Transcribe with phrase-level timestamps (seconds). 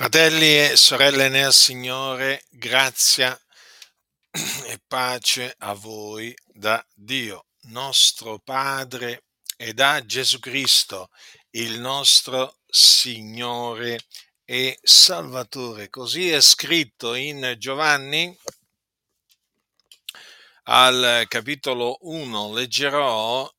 [0.00, 3.36] Fratelli e sorelle nel Signore, grazia
[4.30, 9.24] e pace a voi da Dio, nostro Padre,
[9.56, 11.10] e da Gesù Cristo,
[11.50, 13.98] il nostro Signore
[14.44, 15.90] e Salvatore.
[15.90, 18.32] Così è scritto in Giovanni
[20.62, 22.52] al capitolo 1.
[22.52, 23.52] Leggerò,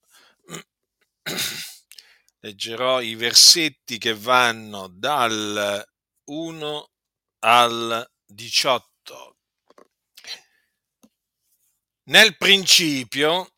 [2.40, 5.86] leggerò i versetti che vanno dal
[6.30, 6.90] 1
[7.40, 9.38] al 18.
[12.10, 13.56] Nel principio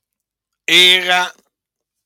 [0.64, 1.34] era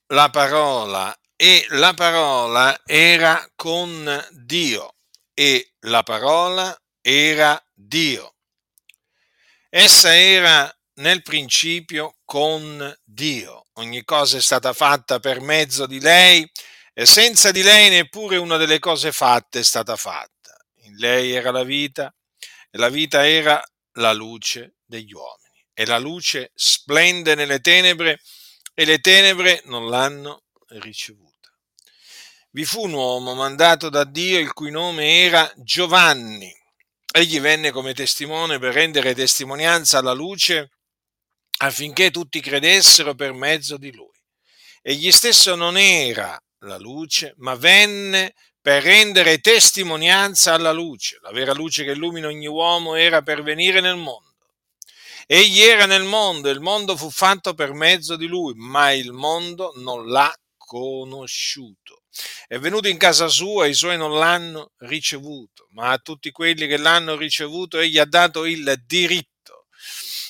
[0.08, 4.96] la parola e la parola era con Dio
[5.36, 8.34] e la parola era Dio.
[9.70, 13.66] Essa era nel principio con Dio.
[13.74, 16.50] Ogni cosa è stata fatta per mezzo di lei
[16.92, 20.35] e senza di lei neppure una delle cose fatte è stata fatta
[20.86, 22.14] in lei era la vita
[22.70, 23.62] e la vita era
[23.94, 25.66] la luce degli uomini.
[25.74, 28.22] E la luce splende nelle tenebre
[28.74, 31.34] e le tenebre non l'hanno ricevuta.
[32.52, 36.54] Vi fu un uomo mandato da Dio il cui nome era Giovanni.
[37.14, 40.72] Egli venne come testimone per rendere testimonianza alla luce
[41.58, 44.18] affinché tutti credessero per mezzo di lui.
[44.82, 48.34] Egli stesso non era la luce, ma venne
[48.66, 51.20] per rendere testimonianza alla luce.
[51.22, 54.34] La vera luce che illumina ogni uomo era per venire nel mondo.
[55.28, 59.72] Egli era nel mondo, il mondo fu fatto per mezzo di lui, ma il mondo
[59.76, 62.06] non l'ha conosciuto.
[62.48, 66.78] È venuto in casa sua, i suoi non l'hanno ricevuto, ma a tutti quelli che
[66.78, 69.68] l'hanno ricevuto egli ha dato il diritto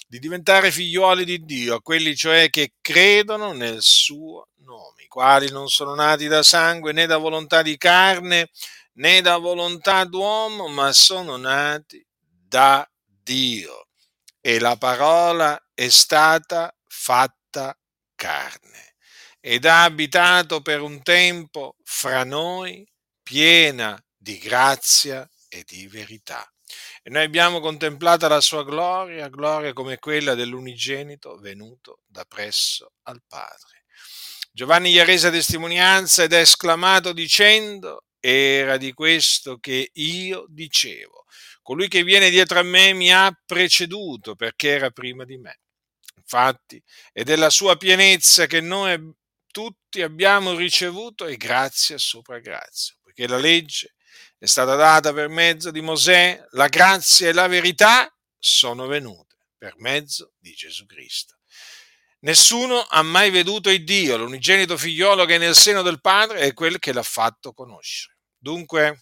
[0.05, 5.49] di diventare figliuoli di Dio, a quelli cioè che credono nel suo nome, i quali
[5.49, 8.49] non sono nati da sangue né da volontà di carne
[8.93, 13.87] né da volontà d'uomo, ma sono nati da Dio.
[14.39, 17.77] E la parola è stata fatta
[18.13, 18.95] carne
[19.39, 22.87] ed ha abitato per un tempo fra noi
[23.21, 26.47] piena di grazia e di verità.
[27.07, 33.21] E noi abbiamo contemplato la sua gloria, gloria come quella dell'unigenito venuto da presso al
[33.27, 33.75] Padre
[34.55, 41.25] Giovanni gli ha resa testimonianza ed ha esclamato dicendo, era di questo che io dicevo,
[41.61, 45.59] colui che viene dietro a me mi ha preceduto perché era prima di me.
[46.15, 48.97] Infatti è della sua pienezza che noi
[49.51, 53.95] tutti abbiamo ricevuto e grazia sopra grazia, poiché la legge
[54.37, 59.75] è stata data per mezzo di Mosè, la grazia e la verità sono venute per
[59.77, 61.37] mezzo di Gesù Cristo.
[62.19, 66.53] Nessuno ha mai veduto il Dio, l'unigenito figliolo che è nel seno del Padre è
[66.53, 68.17] quel che l'ha fatto conoscere.
[68.37, 69.01] Dunque,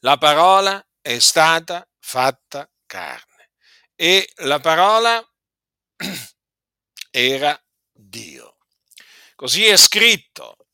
[0.00, 3.50] la parola è stata fatta carne
[3.94, 5.24] e la parola
[7.10, 7.60] era
[7.92, 8.58] Dio.
[9.34, 10.65] Così è scritto.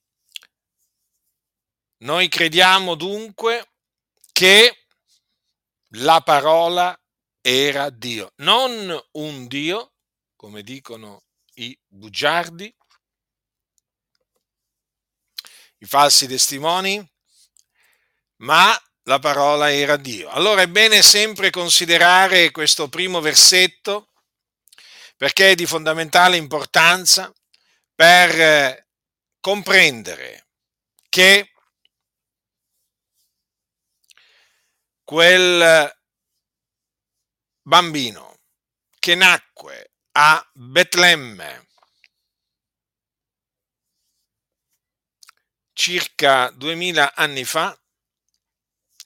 [2.03, 3.75] Noi crediamo dunque
[4.33, 4.87] che
[5.99, 6.99] la parola
[7.41, 9.93] era Dio, non un Dio,
[10.35, 11.23] come dicono
[11.55, 12.75] i bugiardi,
[15.79, 17.09] i falsi testimoni,
[18.39, 20.29] ma la parola era Dio.
[20.31, 24.11] Allora è bene sempre considerare questo primo versetto
[25.17, 27.33] perché è di fondamentale importanza
[27.95, 28.89] per eh,
[29.39, 30.49] comprendere
[31.09, 31.52] che
[35.05, 35.93] quel
[37.63, 38.39] bambino
[38.99, 41.67] che nacque a Betlemme
[45.73, 47.77] circa duemila anni fa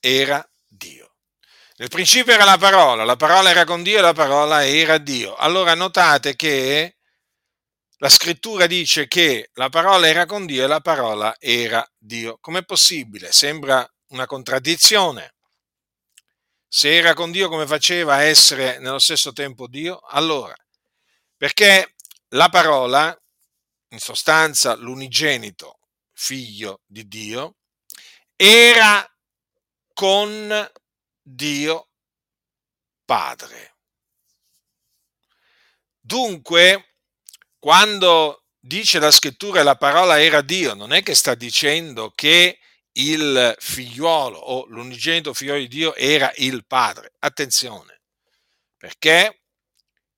[0.01, 1.15] era Dio.
[1.79, 5.35] Nel principio era la parola, la parola era con Dio e la parola era Dio.
[5.35, 6.97] Allora notate che
[7.99, 12.39] la scrittura dice che la parola era con Dio e la parola era Dio.
[12.41, 13.33] Com'è possibile?
[13.33, 15.36] Sembra una contraddizione.
[16.69, 20.01] Se era con Dio come faceva a essere nello stesso tempo Dio?
[20.01, 20.55] Allora,
[21.37, 21.95] perché
[22.31, 23.17] la parola,
[23.89, 25.79] in sostanza l'unigenito
[26.13, 27.57] figlio di Dio,
[28.35, 29.09] era
[29.93, 30.71] con
[31.23, 31.89] Dio
[33.05, 33.77] Padre.
[36.01, 36.97] Dunque,
[37.59, 42.59] quando dice la scrittura la parola era Dio, non è che sta dicendo che
[42.97, 47.13] il figliuolo o l'unigenito figlio di Dio era il padre.
[47.19, 48.03] Attenzione,
[48.77, 49.43] perché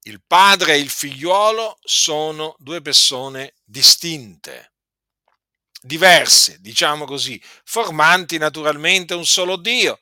[0.03, 4.73] il padre e il figliuolo sono due persone distinte,
[5.81, 10.01] diverse, diciamo così, formanti naturalmente un solo Dio,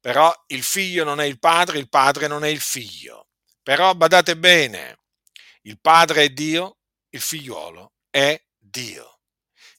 [0.00, 3.28] però il figlio non è il padre, il padre non è il figlio.
[3.62, 5.00] Però badate bene,
[5.62, 6.78] il padre è Dio,
[7.10, 9.15] il figliuolo è Dio.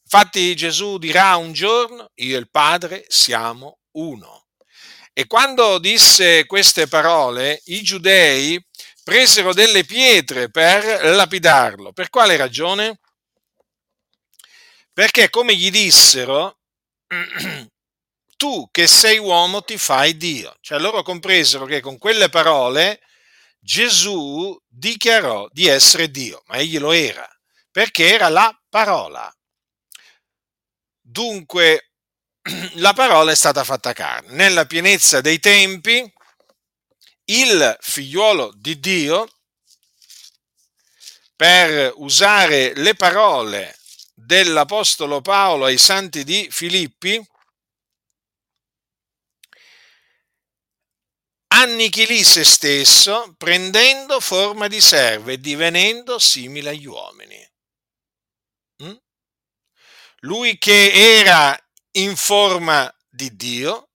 [0.09, 4.45] Infatti Gesù dirà un giorno, io e il padre siamo uno.
[5.11, 8.57] E quando disse queste parole, i giudei
[9.03, 11.91] presero delle pietre per lapidarlo.
[11.91, 12.99] Per quale ragione?
[14.93, 16.59] Perché come gli dissero,
[18.37, 20.55] tu che sei uomo ti fai Dio.
[20.61, 23.01] Cioè loro compresero che con quelle parole
[23.59, 27.27] Gesù dichiarò di essere Dio, ma egli lo era,
[27.69, 29.29] perché era la parola.
[31.17, 31.93] Dunque,
[32.75, 34.33] la parola è stata fatta carne.
[34.33, 36.13] Nella pienezza dei tempi,
[37.25, 39.27] il figliuolo di Dio,
[41.35, 43.75] per usare le parole
[44.13, 47.19] dell'Apostolo Paolo ai santi di Filippi,
[51.47, 57.56] annichilì se stesso prendendo forma di servo e divenendo simile agli uomini.
[60.21, 61.57] Lui che era
[61.91, 63.89] in forma di Dio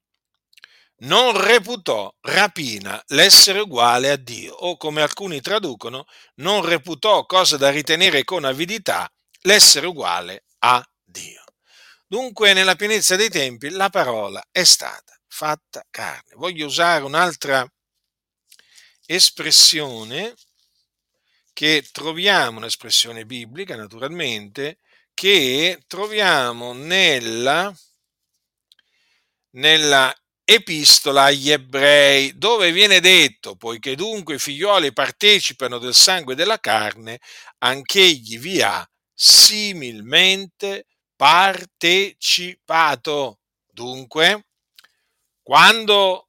[1.03, 7.71] non reputò rapina l'essere uguale a Dio, o come alcuni traducono, non reputò cosa da
[7.71, 11.43] ritenere con avidità l'essere uguale a Dio.
[12.07, 16.35] Dunque, nella pienezza dei tempi, la parola è stata fatta carne.
[16.37, 17.67] Voglio usare un'altra
[19.07, 20.35] espressione
[21.53, 24.79] che troviamo, un'espressione biblica naturalmente,
[25.15, 27.73] che troviamo nella,
[29.51, 30.15] nella
[30.45, 37.21] epistola agli ebrei, dove viene detto, poiché dunque i figlioli partecipano del sangue della carne,
[37.59, 40.87] anch'egli vi ha similmente
[41.17, 43.39] partecipato.
[43.67, 44.47] Dunque,
[45.43, 46.29] quando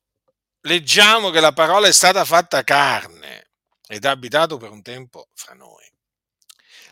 [0.61, 3.51] leggiamo che la parola è stata fatta carne
[3.87, 5.85] ed abitato per un tempo fra noi,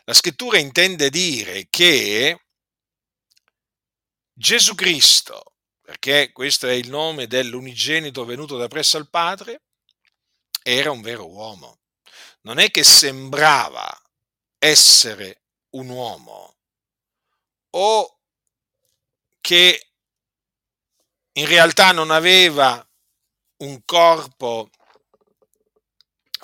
[0.04, 2.38] la scrittura intende dire che
[4.32, 9.62] Gesù Cristo, perché questo è il nome dell'unigenito venuto da presso al Padre,
[10.62, 11.78] era un vero uomo.
[12.42, 13.88] Non è che sembrava
[14.58, 16.56] essere un uomo
[17.70, 18.18] o
[19.40, 19.90] che
[21.32, 22.86] in realtà non aveva
[23.58, 24.70] un corpo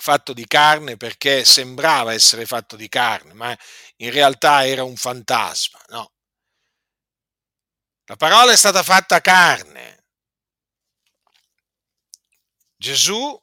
[0.01, 3.57] fatto di carne perché sembrava essere fatto di carne, ma
[3.97, 6.11] in realtà era un fantasma, no.
[8.05, 10.05] La parola è stata fatta carne.
[12.75, 13.39] Gesù,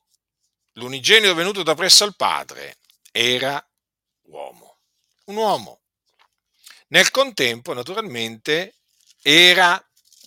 [0.72, 2.78] l'unigenito venuto da presso al Padre,
[3.12, 3.64] era
[4.22, 4.78] uomo,
[5.26, 5.82] un uomo.
[6.88, 8.76] Nel contempo, naturalmente,
[9.22, 9.80] era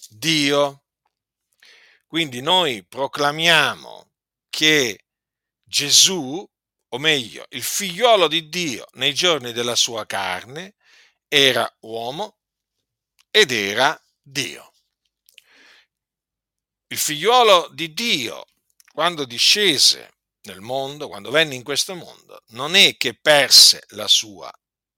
[0.09, 0.83] Dio.
[2.05, 4.11] Quindi noi proclamiamo
[4.49, 5.05] che
[5.69, 6.43] Gesù,
[6.91, 10.73] o meglio, il figliolo di Dio nei giorni della sua carne,
[11.27, 12.39] era uomo
[13.29, 14.73] ed era Dio.
[16.87, 18.47] Il figliolo di Dio,
[18.91, 24.51] quando discese nel mondo, quando venne in questo mondo, non è che perse la sua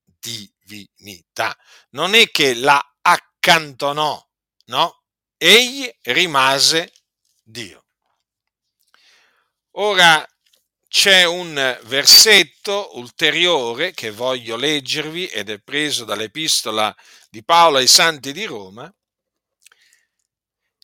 [0.06, 1.54] divinità,
[1.90, 4.26] non è che la accantonò,
[4.68, 5.04] no?
[5.36, 6.94] Egli rimase
[7.44, 7.84] Dio.
[9.72, 10.26] Ora
[10.92, 16.94] c'è un versetto ulteriore che voglio leggervi ed è preso dall'epistola
[17.30, 18.94] di Paolo ai Santi di Roma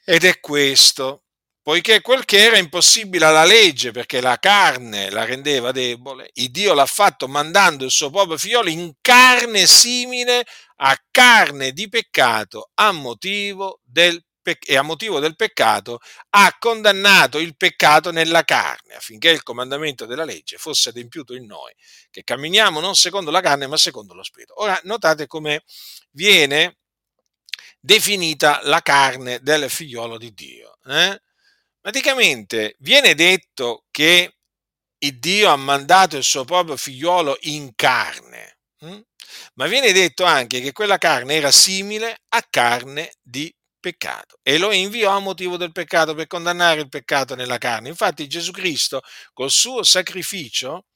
[0.05, 1.23] ed è questo.
[1.61, 6.73] Poiché quel che era impossibile alla legge, perché la carne la rendeva debole, il Dio
[6.73, 10.45] l'ha fatto mandando il suo proprio figliolo in carne simile
[10.77, 15.99] a carne di peccato a motivo del e a motivo del peccato
[16.29, 21.73] ha condannato il peccato nella carne, affinché il comandamento della legge fosse adempiuto in noi,
[22.09, 24.61] che camminiamo non secondo la carne, ma secondo lo spirito.
[24.61, 25.63] Ora notate come
[26.11, 26.77] viene
[27.79, 30.77] definita la carne del figliolo di Dio.
[30.85, 31.21] Eh?
[31.79, 34.33] Praticamente viene detto che
[34.97, 38.99] Dio ha mandato il suo proprio figliolo in carne, hm?
[39.53, 43.53] ma viene detto anche che quella carne era simile a carne di
[43.87, 47.87] peccato e lo inviò a motivo del peccato per condannare il peccato nella carne.
[47.87, 49.01] Infatti Gesù Cristo
[49.31, 50.87] col suo sacrificio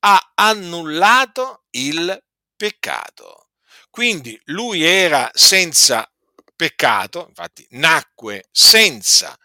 [0.00, 2.20] ha annullato il
[2.56, 3.50] peccato.
[3.90, 6.10] Quindi lui era senza
[6.56, 9.36] peccato, infatti nacque senza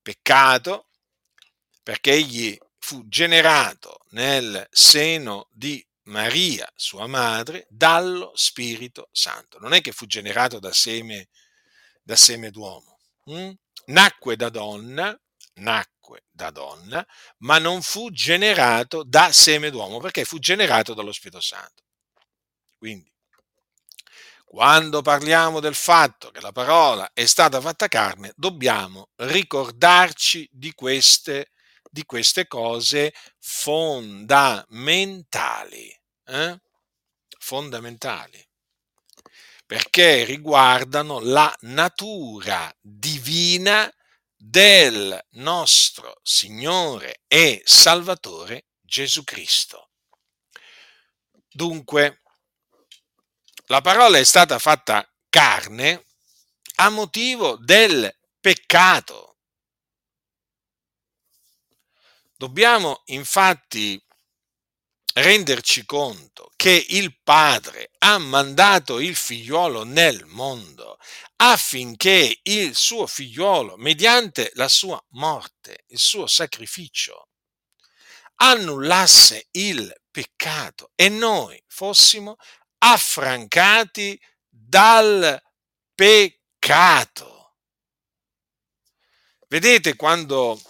[0.00, 0.88] peccato
[1.82, 9.58] perché egli fu generato nel seno di Maria, sua madre, dallo Spirito Santo.
[9.58, 11.28] Non è che fu generato da seme,
[12.06, 13.00] da seme d'uomo.
[13.24, 13.50] Hm?
[13.86, 15.20] Nacque da donna,
[15.54, 17.04] nacque da donna,
[17.38, 21.82] ma non fu generato da seme d'uomo, perché fu generato dallo Spirito Santo.
[22.78, 23.12] Quindi,
[24.44, 31.50] quando parliamo del fatto che la parola è stata fatta carne, dobbiamo ricordarci di queste,
[31.90, 35.92] di queste cose fondamentali.
[36.24, 36.60] Eh?
[37.38, 38.45] Fondamentali
[39.66, 43.92] perché riguardano la natura divina
[44.34, 49.90] del nostro Signore e Salvatore Gesù Cristo.
[51.48, 52.22] Dunque,
[53.66, 56.04] la parola è stata fatta carne
[56.76, 59.38] a motivo del peccato.
[62.36, 64.00] Dobbiamo infatti
[65.16, 70.98] renderci conto che il Padre ha mandato il figliuolo nel mondo
[71.36, 77.28] affinché il suo figliuolo, mediante la sua morte, il suo sacrificio,
[78.36, 82.36] annullasse il peccato e noi fossimo
[82.78, 85.42] affrancati dal
[85.94, 87.56] peccato.
[89.48, 90.60] Vedete quando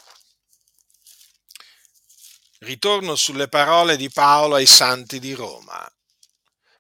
[2.66, 5.88] ritorno sulle parole di Paolo ai santi di Roma,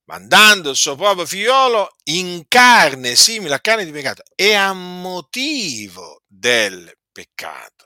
[0.06, 6.22] mandando il suo proprio figliolo in carne simile a carne di peccato e a motivo
[6.26, 7.84] del peccato.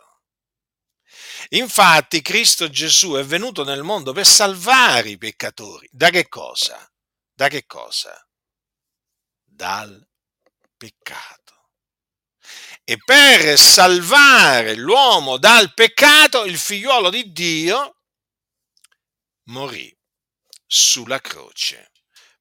[1.51, 5.87] Infatti Cristo Gesù è venuto nel mondo per salvare i peccatori.
[5.91, 6.91] Da che cosa?
[7.35, 8.19] Da che cosa?
[9.45, 10.07] Dal
[10.77, 11.40] peccato.
[12.91, 18.01] E per salvare l'uomo dal peccato, il figliuolo di Dio
[19.45, 19.97] morì
[20.67, 21.93] sulla croce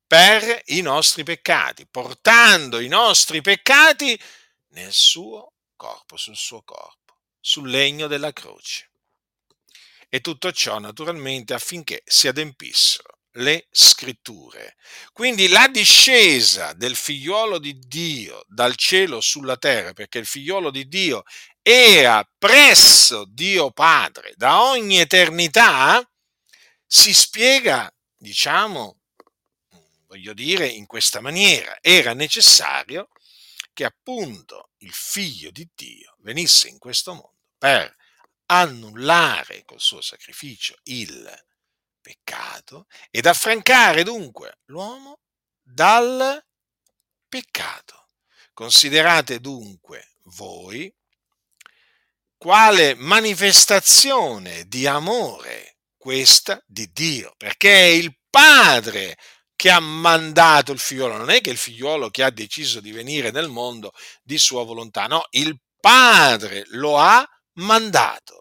[0.07, 4.19] per i nostri peccati, portando i nostri peccati
[4.69, 8.89] nel suo corpo, sul suo corpo, sul legno della croce.
[10.09, 14.75] E tutto ciò naturalmente affinché si adempissero le scritture.
[15.13, 20.87] Quindi la discesa del figliuolo di Dio dal cielo sulla terra, perché il figliuolo di
[20.87, 21.23] Dio
[21.61, 26.03] era presso Dio Padre da ogni eternità,
[26.85, 28.99] si spiega, diciamo,
[30.07, 31.77] voglio dire, in questa maniera.
[31.81, 33.09] Era necessario
[33.73, 37.95] che appunto il figlio di Dio venisse in questo mondo per
[38.47, 41.47] annullare col suo sacrificio il
[42.09, 45.19] peccato ed affrancare dunque l'uomo
[45.61, 46.43] dal
[47.27, 48.07] peccato.
[48.51, 50.91] Considerate dunque voi
[52.35, 59.17] quale manifestazione di amore questa di Dio, perché è il Padre
[59.55, 63.29] che ha mandato il figliolo, non è che il figliolo che ha deciso di venire
[63.29, 63.91] nel mondo
[64.23, 67.23] di sua volontà, no, il Padre lo ha
[67.55, 68.38] mandato.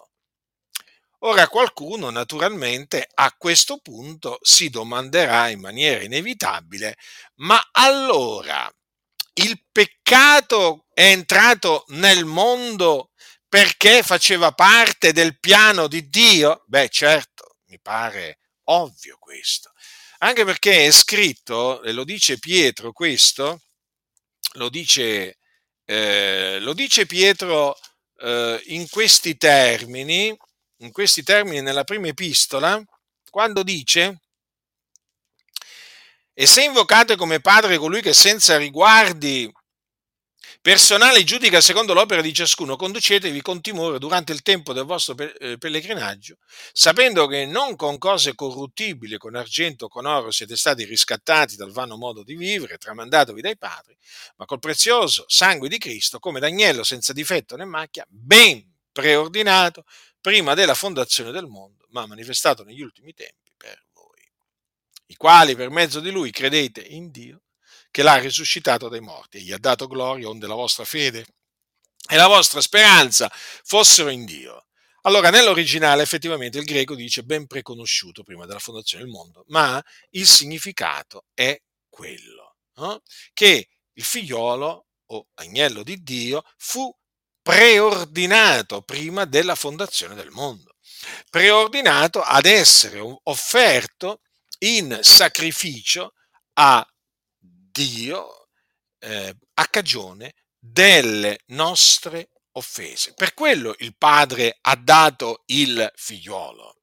[1.22, 6.96] Ora qualcuno naturalmente a questo punto si domanderà in maniera inevitabile,
[7.36, 8.70] ma allora
[9.34, 13.10] il peccato è entrato nel mondo
[13.48, 16.62] perché faceva parte del piano di Dio?
[16.66, 19.72] Beh certo, mi pare ovvio questo.
[20.18, 23.62] Anche perché è scritto, e lo dice Pietro questo,
[24.54, 25.38] lo dice,
[25.84, 27.76] eh, lo dice Pietro
[28.20, 30.36] eh, in questi termini,
[30.78, 32.82] in questi termini nella prima epistola,
[33.30, 34.20] quando dice,
[36.32, 39.52] e se invocate come padre colui che senza riguardi
[40.60, 45.58] personali giudica secondo l'opera di ciascuno, conducetevi con timore durante il tempo del vostro eh,
[45.58, 46.36] pellegrinaggio,
[46.72, 51.96] sapendo che non con cose corruttibili, con argento con oro siete stati riscattati dal vano
[51.96, 53.96] modo di vivere, tramandatovi dai padri,
[54.36, 59.84] ma col prezioso sangue di Cristo, come d'agnello senza difetto né macchia, ben preordinato
[60.20, 64.30] prima della fondazione del mondo, ma manifestato negli ultimi tempi per voi,
[65.06, 67.42] i quali per mezzo di lui credete in Dio,
[67.90, 71.26] che l'ha risuscitato dai morti e gli ha dato gloria onde la vostra fede
[72.08, 74.66] e la vostra speranza fossero in Dio.
[75.02, 80.26] Allora, nell'originale effettivamente il greco dice ben preconosciuto prima della fondazione del mondo, ma il
[80.26, 81.58] significato è
[81.88, 83.02] quello, no?
[83.32, 86.94] che il figliolo o agnello di Dio fu
[87.48, 90.76] preordinato prima della fondazione del mondo,
[91.30, 94.20] preordinato ad essere offerto
[94.58, 96.12] in sacrificio
[96.58, 96.86] a
[97.38, 98.50] Dio
[98.98, 103.14] eh, a cagione delle nostre offese.
[103.14, 106.76] Per quello il Padre ha dato il figliolo,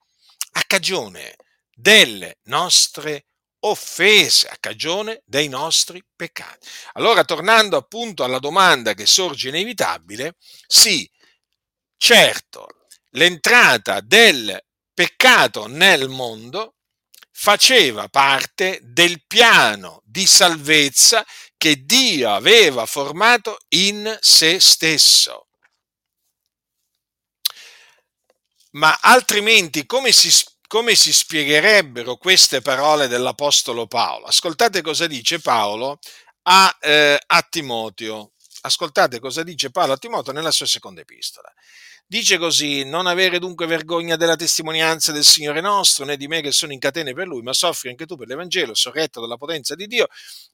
[0.54, 1.36] a cagione
[1.76, 3.35] delle nostre offese
[3.68, 6.68] offese a cagione dei nostri peccati.
[6.94, 10.36] Allora, tornando appunto alla domanda che sorge inevitabile,
[10.68, 11.10] sì,
[11.98, 12.68] certo,
[13.12, 16.76] l'entrata del peccato nel mondo
[17.32, 21.26] faceva parte del piano di salvezza
[21.58, 25.48] che Dio aveva formato in se stesso.
[28.72, 30.30] Ma altrimenti come si,
[30.68, 34.26] come si spiegherebbero queste parole dell'Apostolo Paolo?
[34.26, 36.00] Ascoltate cosa dice Paolo
[36.44, 38.32] a, eh, a Timoteo.
[38.62, 41.52] Ascoltate cosa dice Paolo a Timoteo nella sua seconda epistola.
[42.08, 46.52] Dice così, non avere dunque vergogna della testimonianza del Signore nostro, né di me che
[46.52, 49.88] sono in catene per Lui, ma soffri anche tu per l'Evangelo, sorretto dalla potenza di
[49.88, 50.08] Dio,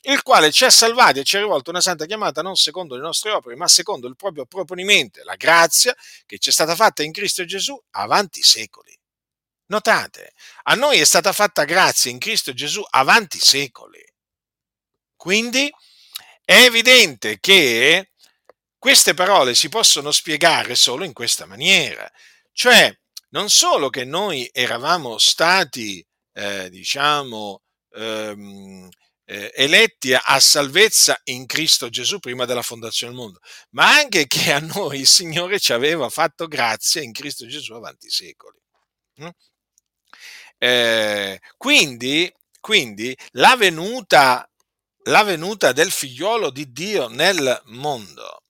[0.04, 3.02] il quale ci ha salvati e ci ha rivolto una santa chiamata non secondo le
[3.02, 5.94] nostre opere, ma secondo il proprio proponimento, la grazia
[6.26, 8.98] che ci è stata fatta in Cristo Gesù avanti secoli.
[9.72, 14.04] Notate, a noi è stata fatta grazia in Cristo Gesù avanti secoli.
[15.16, 15.72] Quindi
[16.44, 18.12] è evidente che
[18.78, 22.12] queste parole si possono spiegare solo in questa maniera,
[22.52, 22.94] cioè
[23.30, 27.62] non solo che noi eravamo stati, eh, diciamo,
[27.92, 28.90] ehm,
[29.24, 34.52] eh, eletti a salvezza in Cristo Gesù prima della fondazione del mondo, ma anche che
[34.52, 38.60] a noi il Signore ci aveva fatto grazia in Cristo Gesù avanti i secoli.
[39.22, 39.30] Mm?
[40.64, 44.48] Eh, quindi, quindi la, venuta,
[45.06, 48.44] la venuta del figliolo di Dio nel mondo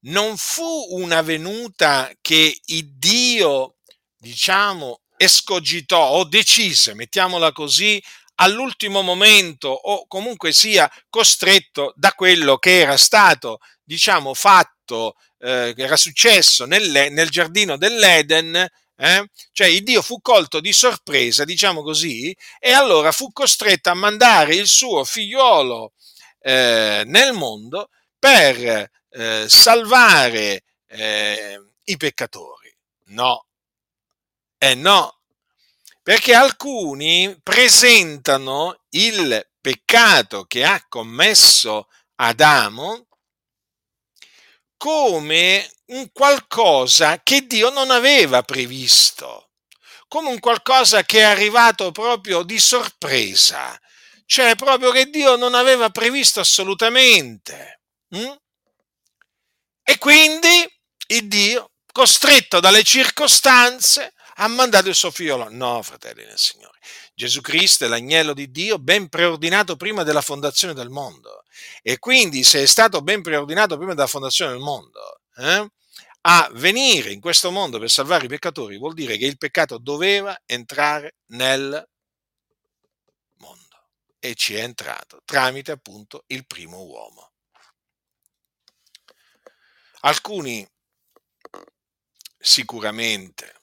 [0.00, 3.76] non fu una venuta che Dio,
[4.18, 8.02] diciamo, escogitò o decise, mettiamola così,
[8.36, 15.82] all'ultimo momento o comunque sia costretto da quello che era stato, diciamo, fatto, eh, che
[15.82, 18.68] era successo nel, nel giardino dell'Eden,
[19.00, 19.30] eh?
[19.52, 24.56] cioè il Dio fu colto di sorpresa, diciamo così, e allora fu costretto a mandare
[24.56, 25.92] il suo figliolo
[26.40, 32.74] eh, nel mondo per eh, salvare eh, i peccatori.
[33.10, 33.46] No,
[34.58, 35.20] eh no,
[36.02, 43.07] perché alcuni presentano il peccato che ha commesso Adamo
[44.78, 49.50] come un qualcosa che Dio non aveva previsto,
[50.06, 53.78] come un qualcosa che è arrivato proprio di sorpresa,
[54.24, 57.82] cioè proprio che Dio non aveva previsto assolutamente.
[58.16, 58.32] Mm?
[59.82, 65.48] E quindi il Dio, costretto dalle circostanze, ha mandato il suo figlio.
[65.50, 66.78] No, fratelli del Signore.
[67.18, 71.42] Gesù Cristo è l'agnello di Dio ben preordinato prima della fondazione del mondo.
[71.82, 75.68] E quindi se è stato ben preordinato prima della fondazione del mondo, eh,
[76.20, 80.40] a venire in questo mondo per salvare i peccatori vuol dire che il peccato doveva
[80.46, 81.88] entrare nel
[83.38, 83.88] mondo.
[84.20, 87.32] E ci è entrato tramite appunto il primo uomo.
[90.02, 90.64] Alcuni
[92.38, 93.57] sicuramente,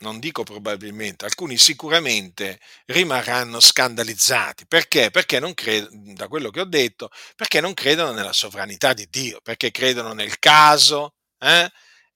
[0.00, 4.66] non dico probabilmente, alcuni sicuramente rimarranno scandalizzati.
[4.66, 5.10] Perché?
[5.10, 9.40] Perché non credono, da quello che ho detto, perché non credono nella sovranità di Dio,
[9.42, 11.68] perché credono nel caso, eh?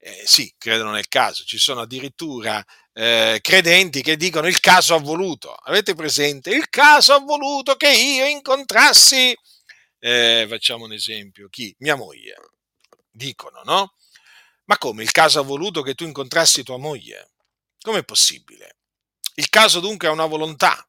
[0.04, 1.44] Eh, sì, credono nel caso.
[1.44, 5.54] Ci sono addirittura eh, credenti che dicono il caso ha voluto.
[5.54, 6.50] Avete presente?
[6.50, 9.36] Il caso ha voluto che io incontrassi,
[10.00, 11.74] eh, facciamo un esempio, chi?
[11.78, 12.34] Mia moglie
[13.10, 13.94] dicono, no?
[14.64, 15.02] Ma come?
[15.02, 17.31] Il caso ha voluto che tu incontrassi tua moglie?
[17.82, 18.76] Com'è possibile?
[19.34, 20.86] Il caso dunque ha una volontà.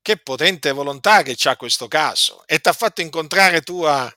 [0.00, 2.44] Che potente volontà che c'ha questo caso.
[2.46, 4.12] E ti ha fatto incontrare tua,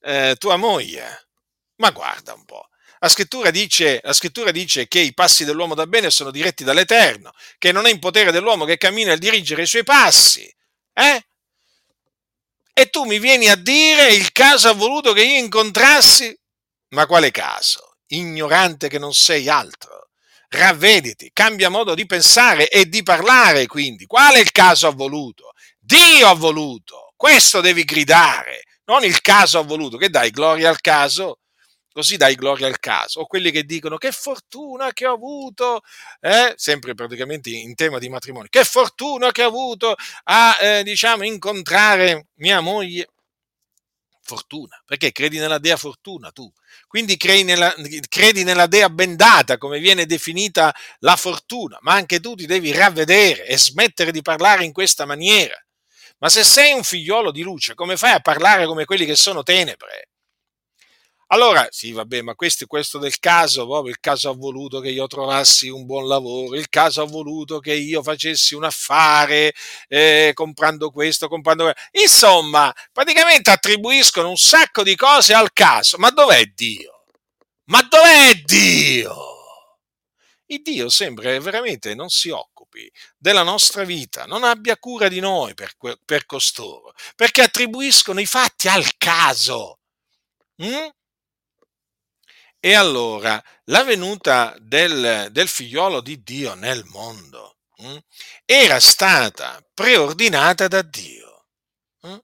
[0.00, 1.28] eh, tua moglie.
[1.76, 2.68] Ma guarda un po'.
[3.00, 7.30] La scrittura, dice, la scrittura dice che i passi dell'uomo da bene sono diretti dall'Eterno,
[7.58, 10.52] che non è in potere dell'uomo che cammina a dirigere i suoi passi.
[10.94, 11.26] Eh?
[12.72, 16.36] E tu mi vieni a dire il caso ha voluto che io incontrassi
[16.90, 17.96] ma quale caso?
[18.08, 19.97] Ignorante che non sei altro.
[20.50, 24.06] Ravvediti, cambia modo di pensare e di parlare quindi.
[24.06, 25.52] Qual è il caso ha voluto?
[25.78, 27.12] Dio ha voluto.
[27.16, 29.98] Questo devi gridare, non il caso ha voluto.
[29.98, 31.40] Che dai gloria al caso?
[31.92, 33.20] Così dai gloria al caso.
[33.20, 35.82] O quelli che dicono che fortuna che ho avuto,
[36.20, 36.54] eh?
[36.56, 42.28] sempre praticamente in tema di matrimonio, che fortuna che ho avuto a, eh, diciamo, incontrare
[42.36, 43.08] mia moglie
[44.28, 46.52] fortuna, perché credi nella dea fortuna tu,
[46.86, 47.74] quindi credi nella,
[48.08, 53.46] credi nella dea bendata, come viene definita la fortuna, ma anche tu ti devi ravvedere
[53.46, 55.56] e smettere di parlare in questa maniera.
[56.18, 59.42] Ma se sei un figliolo di luce, come fai a parlare come quelli che sono
[59.42, 60.10] tenebre?
[61.30, 65.06] Allora, sì, vabbè, ma questo, questo del caso, proprio il caso ha voluto che io
[65.06, 69.52] trovassi un buon lavoro, il caso ha voluto che io facessi un affare
[69.88, 71.78] eh, comprando questo, comprando quello.
[72.02, 75.98] Insomma, praticamente attribuiscono un sacco di cose al caso.
[75.98, 77.04] Ma dov'è Dio?
[77.64, 79.36] Ma dov'è Dio?
[80.50, 85.54] il Dio sembra veramente non si occupi della nostra vita, non abbia cura di noi
[85.54, 85.72] per,
[86.04, 89.80] per costoro, perché attribuiscono i fatti al caso.
[90.62, 90.88] Mm?
[92.60, 97.96] E allora la venuta del, del, figliolo di Dio nel mondo mm,
[98.44, 101.46] era stata preordinata da Dio.
[102.06, 102.16] Mm?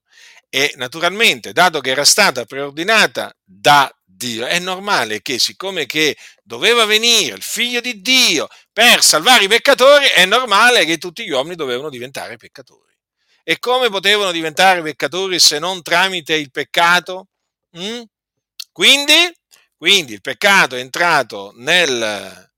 [0.49, 6.85] E naturalmente, dato che era stata preordinata da Dio, è normale che siccome che doveva
[6.85, 11.55] venire il figlio di Dio per salvare i peccatori, è normale che tutti gli uomini
[11.55, 12.93] dovevano diventare peccatori.
[13.45, 17.29] E come potevano diventare peccatori se non tramite il peccato?
[17.79, 18.03] Mm?
[18.73, 19.13] Quindi
[19.85, 22.51] quindi il peccato è entrato nel,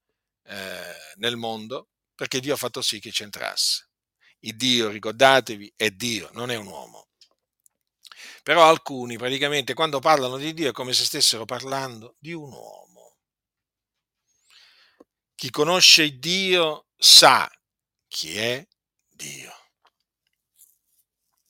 [0.45, 3.89] eh, nel mondo perché Dio ha fatto sì che ci entrasse.
[4.43, 7.09] Il Dio, ricordatevi, è Dio, non è un uomo.
[8.45, 13.17] Però alcuni praticamente quando parlano di Dio è come se stessero parlando di un uomo.
[15.35, 17.51] Chi conosce Dio sa
[18.07, 18.65] chi è
[19.09, 19.53] Dio.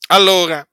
[0.07, 0.67] Allora,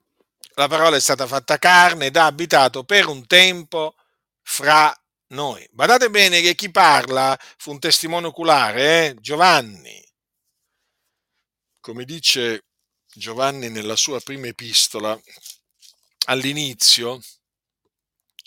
[0.55, 3.97] la parola è stata fatta carne ed ha abitato per un tempo
[4.45, 4.95] fra
[5.29, 5.67] noi.
[5.73, 9.15] Badate bene che chi parla fu un testimone oculare, eh?
[9.21, 10.03] Giovanni.
[11.81, 12.67] Come dice
[13.13, 15.19] Giovanni nella sua prima epistola,
[16.27, 17.21] all'inizio,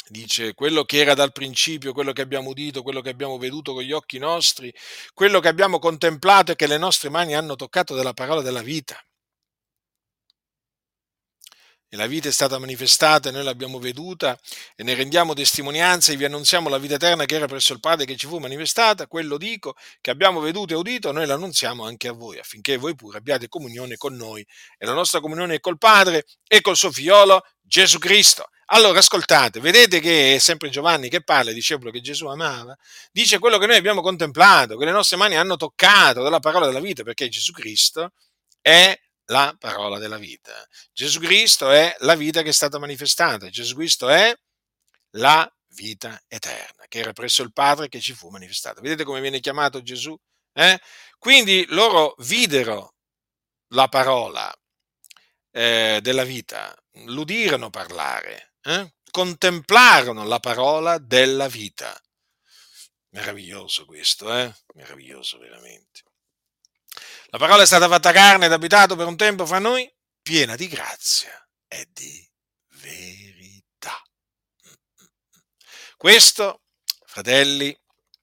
[0.10, 3.84] dice quello che era dal principio, quello che abbiamo udito, quello che abbiamo veduto con
[3.84, 4.74] gli occhi nostri,
[5.14, 9.00] quello che abbiamo contemplato e che le nostre mani hanno toccato della parola della vita
[11.90, 14.38] e la vita è stata manifestata e noi l'abbiamo veduta
[14.76, 18.06] e ne rendiamo testimonianza e vi annunziamo la vita eterna che era presso il Padre
[18.06, 22.14] che ci fu manifestata, quello dico che abbiamo veduto e udito, noi l'annunziamo anche a
[22.14, 24.46] voi, affinché voi pure abbiate comunione con noi
[24.78, 28.50] e la nostra comunione è col Padre e col suo figliolo Gesù Cristo.
[28.70, 32.76] Allora ascoltate, vedete che è sempre Giovanni che parla, il discepolo che Gesù amava,
[33.14, 36.82] dice quello che noi abbiamo contemplato, che le nostre mani hanno toccato della parola della
[36.82, 38.12] vita, perché Gesù Cristo
[38.62, 38.94] è
[39.28, 40.54] la parola della vita.
[40.92, 44.34] Gesù Cristo è la vita che è stata manifestata, Gesù Cristo è
[45.12, 48.82] la vita eterna, che era presso il Padre che ci fu manifestata.
[48.82, 50.18] Vedete come viene chiamato Gesù?
[50.54, 50.80] Eh?
[51.18, 52.96] Quindi loro videro
[53.70, 54.54] la parola
[55.52, 58.94] eh, della vita, l'udirono parlare, eh?
[59.12, 62.00] contemplarono la parola della vita.
[63.10, 64.54] Meraviglioso questo, eh?
[64.76, 66.04] Meraviglioso veramente.
[67.28, 70.68] La parola è stata fatta carne ed abitato per un tempo fra noi, piena di
[70.68, 71.32] grazia
[71.68, 72.26] e di
[72.82, 74.02] verità.
[75.96, 76.62] Questo,
[77.06, 77.78] fratelli,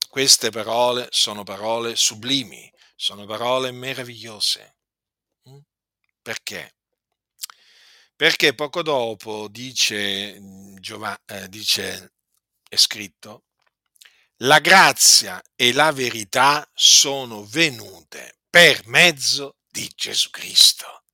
[0.09, 4.77] queste parole sono parole sublimi, sono parole meravigliose.
[5.49, 5.59] Mm?
[6.23, 6.77] Perché?
[8.17, 10.39] Perché poco dopo dice,
[10.79, 12.13] Giovanni, eh, dice
[12.69, 13.45] è scritto,
[14.39, 21.07] la grazia e la verità sono venute per mezzo di Gesù Cristo.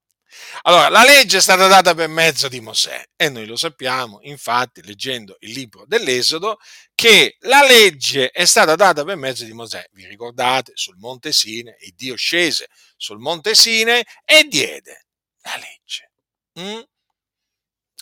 [0.65, 4.83] Allora, la legge è stata data per mezzo di Mosè e noi lo sappiamo, infatti,
[4.85, 6.59] leggendo il libro dell'Esodo,
[6.95, 9.83] che la legge è stata data per mezzo di Mosè.
[9.93, 15.07] Vi ricordate, sul monte Sine, il Dio scese sul monte Sine e diede
[15.41, 16.13] la legge.
[16.61, 16.83] Mm?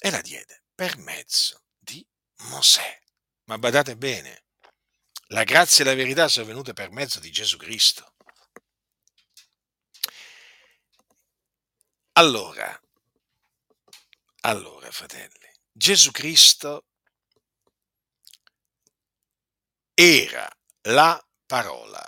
[0.00, 2.04] E la diede per mezzo di
[2.48, 3.02] Mosè.
[3.44, 4.46] Ma badate bene,
[5.28, 8.07] la grazia e la verità sono venute per mezzo di Gesù Cristo.
[12.18, 12.82] Allora,
[14.40, 16.88] allora, fratelli, Gesù Cristo
[19.94, 20.50] era
[20.88, 22.04] la parola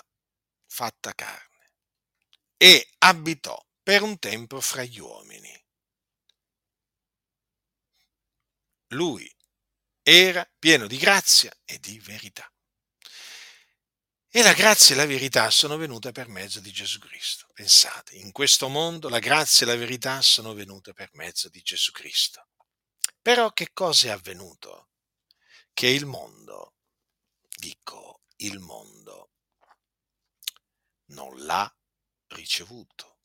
[0.67, 1.75] fatta carne
[2.57, 5.65] e abitò per un tempo fra gli uomini.
[8.89, 9.33] Lui
[10.03, 12.53] era pieno di grazia e di verità.
[14.33, 17.49] E la grazia e la verità sono venute per mezzo di Gesù Cristo.
[17.53, 21.91] Pensate, in questo mondo la grazia e la verità sono venute per mezzo di Gesù
[21.91, 22.47] Cristo.
[23.21, 24.91] Però che cosa è avvenuto?
[25.73, 26.75] Che il mondo,
[27.57, 29.33] dico il mondo,
[31.07, 31.77] non l'ha
[32.29, 33.19] ricevuto,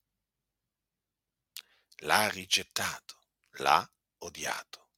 [1.97, 3.87] l'ha rigettato, l'ha
[4.23, 4.89] odiato.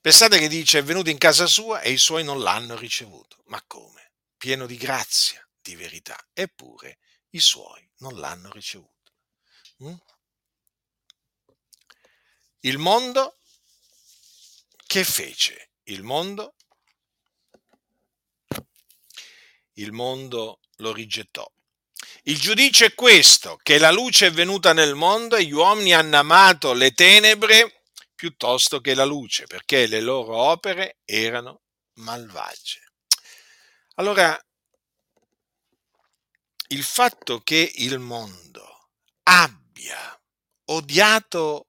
[0.00, 3.42] Pensate che dice è venuto in casa sua e i suoi non l'hanno ricevuto.
[3.48, 4.14] Ma come?
[4.38, 6.98] Pieno di grazia di verità, eppure
[7.30, 9.12] i suoi non l'hanno ricevuto.
[9.84, 9.94] Mm?
[12.60, 13.36] Il mondo
[14.86, 15.70] che fece?
[15.84, 16.56] Il mondo?
[19.74, 21.48] Il mondo lo rigettò.
[22.24, 26.18] Il giudizio è questo, che la luce è venuta nel mondo e gli uomini hanno
[26.18, 31.62] amato le tenebre piuttosto che la luce, perché le loro opere erano
[31.94, 32.82] malvagie.
[33.94, 34.38] Allora,
[36.72, 38.90] il fatto che il mondo
[39.24, 40.20] abbia
[40.66, 41.68] odiato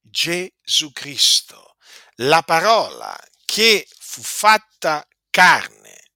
[0.00, 1.76] Gesù Cristo,
[2.16, 6.10] la parola che fu fatta carne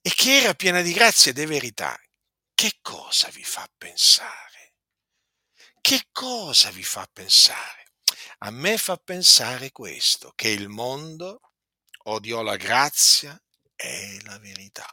[0.00, 1.96] e che era piena di grazia e di verità,
[2.54, 4.74] che cosa vi fa pensare?
[5.80, 7.92] Che cosa vi fa pensare?
[8.38, 11.40] A me fa pensare questo, che il mondo
[12.06, 13.40] odiò la grazia
[13.76, 14.92] e la verità.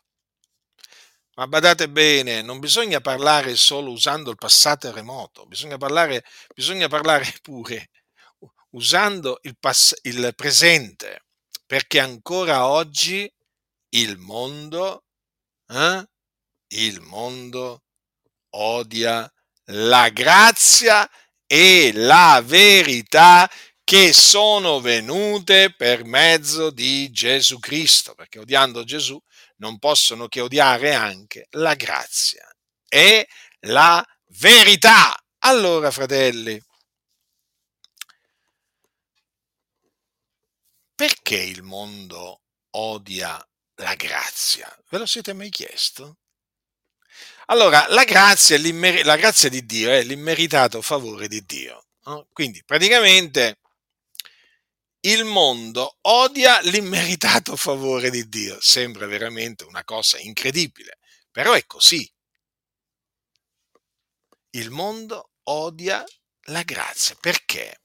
[1.42, 6.24] Ma badate bene, non bisogna parlare solo usando il passato remoto, bisogna parlare,
[6.54, 7.90] bisogna parlare pure
[8.74, 11.26] usando il, pass- il presente,
[11.66, 13.28] perché ancora oggi
[13.96, 15.06] il mondo,
[15.68, 16.08] eh,
[16.76, 17.86] il mondo
[18.52, 19.28] odia
[19.72, 21.10] la grazia
[21.48, 23.50] e la verità
[23.84, 29.20] che sono venute per mezzo di Gesù Cristo, perché odiando Gesù
[29.62, 32.46] non possono che odiare anche la grazia
[32.90, 33.28] e
[33.62, 34.04] la
[34.40, 35.16] verità.
[35.44, 36.62] Allora, fratelli,
[40.96, 43.44] perché il mondo odia
[43.76, 44.68] la grazia?
[44.90, 46.18] Ve lo siete mai chiesto?
[47.48, 48.58] Allora, la grazia,
[49.04, 51.86] la grazia di Dio è l'immeritato favore di Dio.
[52.06, 52.28] No?
[52.34, 53.60] Quindi, praticamente,
[55.02, 58.58] il mondo odia l'immeritato favore di Dio.
[58.60, 61.00] Sembra veramente una cosa incredibile,
[61.32, 62.10] però è così.
[64.52, 66.04] Il mondo odia
[66.46, 67.16] la grazia.
[67.20, 67.82] Perché?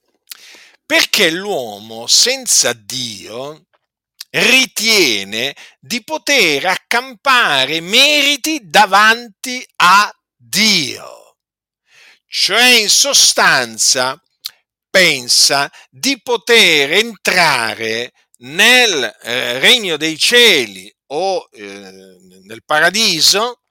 [0.85, 3.65] Perché l'uomo senza Dio
[4.29, 11.37] ritiene di poter accampare meriti davanti a Dio.
[12.27, 14.21] Cioè, in sostanza,
[14.97, 23.61] pensa di poter entrare nel eh, regno dei cieli o eh, nel paradiso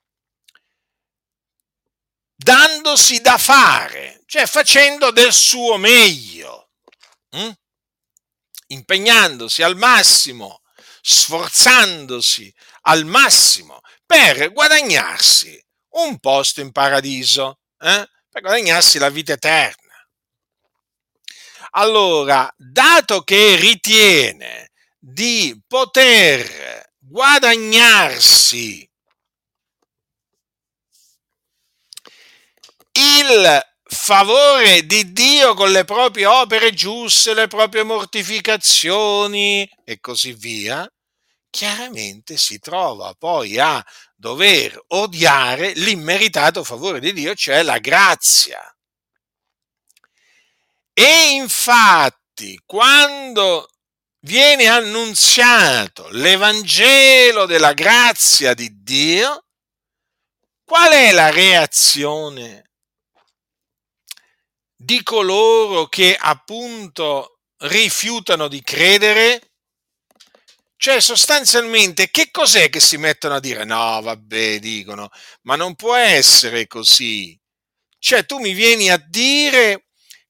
[2.37, 6.71] dandosi da fare, cioè facendo del suo meglio,
[7.31, 7.51] hm?
[8.69, 10.61] impegnandosi al massimo,
[11.01, 15.61] sforzandosi al massimo per guadagnarsi
[15.95, 18.09] un posto in paradiso, eh?
[18.31, 19.86] per guadagnarsi la vita eterna.
[21.79, 28.89] Allora, dato che ritiene di poter guadagnarsi
[32.93, 40.91] il favore di Dio con le proprie opere giuste, le proprie mortificazioni e così via,
[41.51, 43.85] chiaramente si trova poi a
[44.15, 48.76] dover odiare l'immeritato favore di Dio, cioè la grazia.
[50.99, 53.69] E infatti, quando
[54.21, 59.45] viene annunziato l'Evangelo della grazia di Dio,
[60.65, 62.71] qual è la reazione
[64.75, 69.51] di coloro che appunto rifiutano di credere?
[70.77, 73.65] Cioè, sostanzialmente, che cos'è che si mettono a dire?
[73.65, 75.11] No, vabbè, dicono,
[75.43, 77.39] ma non può essere così.
[77.99, 79.86] Cioè, tu mi vieni a dire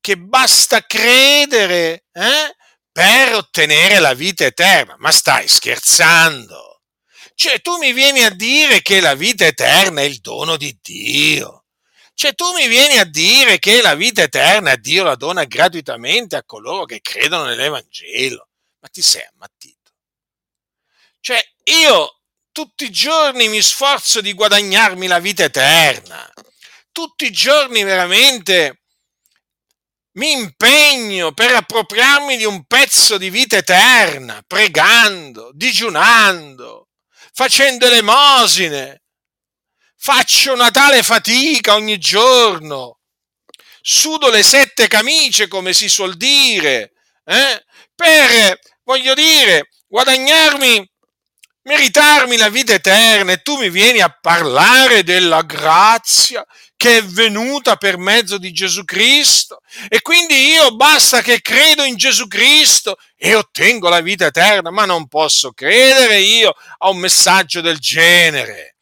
[0.06, 2.56] che basta credere eh,
[2.92, 4.94] per ottenere la vita eterna.
[4.98, 6.82] Ma stai scherzando?
[7.34, 11.64] Cioè tu mi vieni a dire che la vita eterna è il dono di Dio.
[12.14, 16.44] Cioè tu mi vieni a dire che la vita eterna Dio la dona gratuitamente a
[16.44, 18.48] coloro che credono nell'Evangelo.
[18.78, 19.90] Ma ti sei ammattito?
[21.18, 22.20] Cioè io
[22.52, 26.32] tutti i giorni mi sforzo di guadagnarmi la vita eterna.
[26.92, 28.82] Tutti i giorni veramente
[30.16, 36.88] mi impegno per appropriarmi di un pezzo di vita eterna, pregando, digiunando,
[37.32, 39.02] facendo elemosine.
[39.98, 43.00] Faccio una tale fatica ogni giorno.
[43.80, 46.92] Sudo le sette camicie, come si suol dire,
[47.24, 47.64] eh?
[47.94, 50.90] per, voglio dire, guadagnarmi
[51.62, 56.44] meritarmi la vita eterna e tu mi vieni a parlare della grazia
[56.76, 59.60] che è venuta per mezzo di Gesù Cristo.
[59.88, 64.84] E quindi io basta che credo in Gesù Cristo e ottengo la vita eterna, ma
[64.84, 68.76] non posso credere io a un messaggio del genere.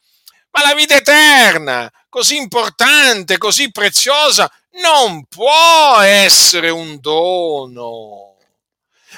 [0.51, 4.49] Ma la vita eterna, così importante, così preziosa,
[4.81, 8.37] non può essere un dono,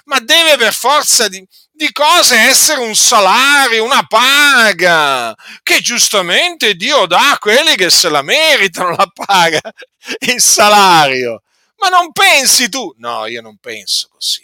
[0.06, 1.46] ma deve per forza di,
[1.78, 8.10] di cose essere un salario, una paga, che giustamente Dio dà a quelli che se
[8.10, 9.62] la meritano la paga,
[10.28, 11.44] il salario.
[11.78, 12.94] Ma non pensi tu?
[12.98, 14.44] No, io non penso così.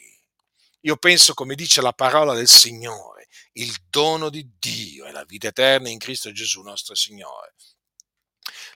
[0.81, 5.47] Io penso come dice la parola del Signore, il dono di Dio è la vita
[5.47, 7.55] eterna in Cristo Gesù nostro Signore.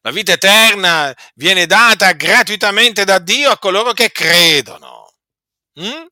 [0.01, 5.13] La vita eterna viene data gratuitamente da Dio a coloro che credono.
[5.79, 6.05] Mm?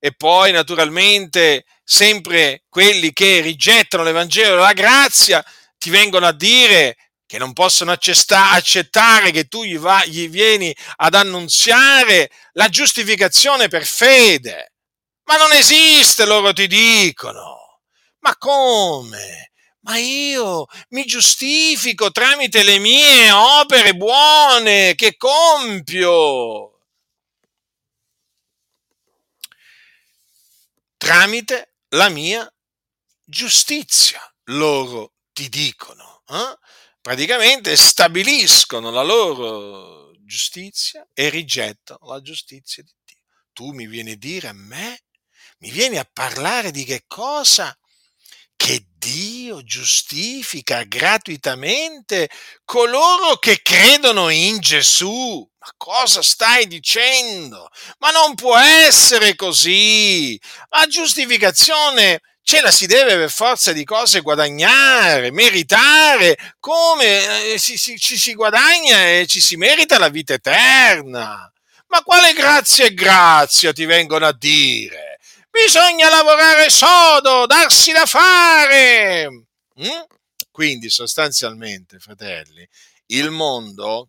[0.00, 5.44] E poi, naturalmente, sempre quelli che rigettano l'Evangelo della grazia
[5.76, 11.14] ti vengono a dire che non possono accettare che tu gli, va, gli vieni ad
[11.14, 14.72] annunziare la giustificazione per fede.
[15.24, 17.78] Ma non esiste, loro ti dicono.
[18.20, 19.52] Ma come?
[19.82, 26.69] Ma io mi giustifico tramite le mie opere buone che compio.
[31.10, 32.48] Tramite la mia
[33.24, 36.22] giustizia, loro ti dicono.
[36.28, 36.56] Eh?
[37.00, 43.24] Praticamente stabiliscono la loro giustizia e rigettano la giustizia di Dio.
[43.52, 45.02] Tu mi vieni a dire a me?
[45.58, 47.76] Mi vieni a parlare di che cosa?
[48.54, 52.30] Che Dio giustifica gratuitamente
[52.64, 55.49] coloro che credono in Gesù.
[55.60, 57.68] Ma cosa stai dicendo?
[57.98, 60.40] Ma non può essere così.
[60.70, 67.76] La giustificazione ce la si deve per forza di cose guadagnare, meritare, come eh, ci
[67.76, 71.52] si, si, si guadagna e ci si merita la vita eterna.
[71.88, 75.18] Ma quale grazia e grazia ti vengono a dire?
[75.50, 79.28] Bisogna lavorare sodo, darsi da fare.
[79.78, 80.00] Mm?
[80.50, 82.66] Quindi sostanzialmente, fratelli,
[83.06, 84.08] il mondo,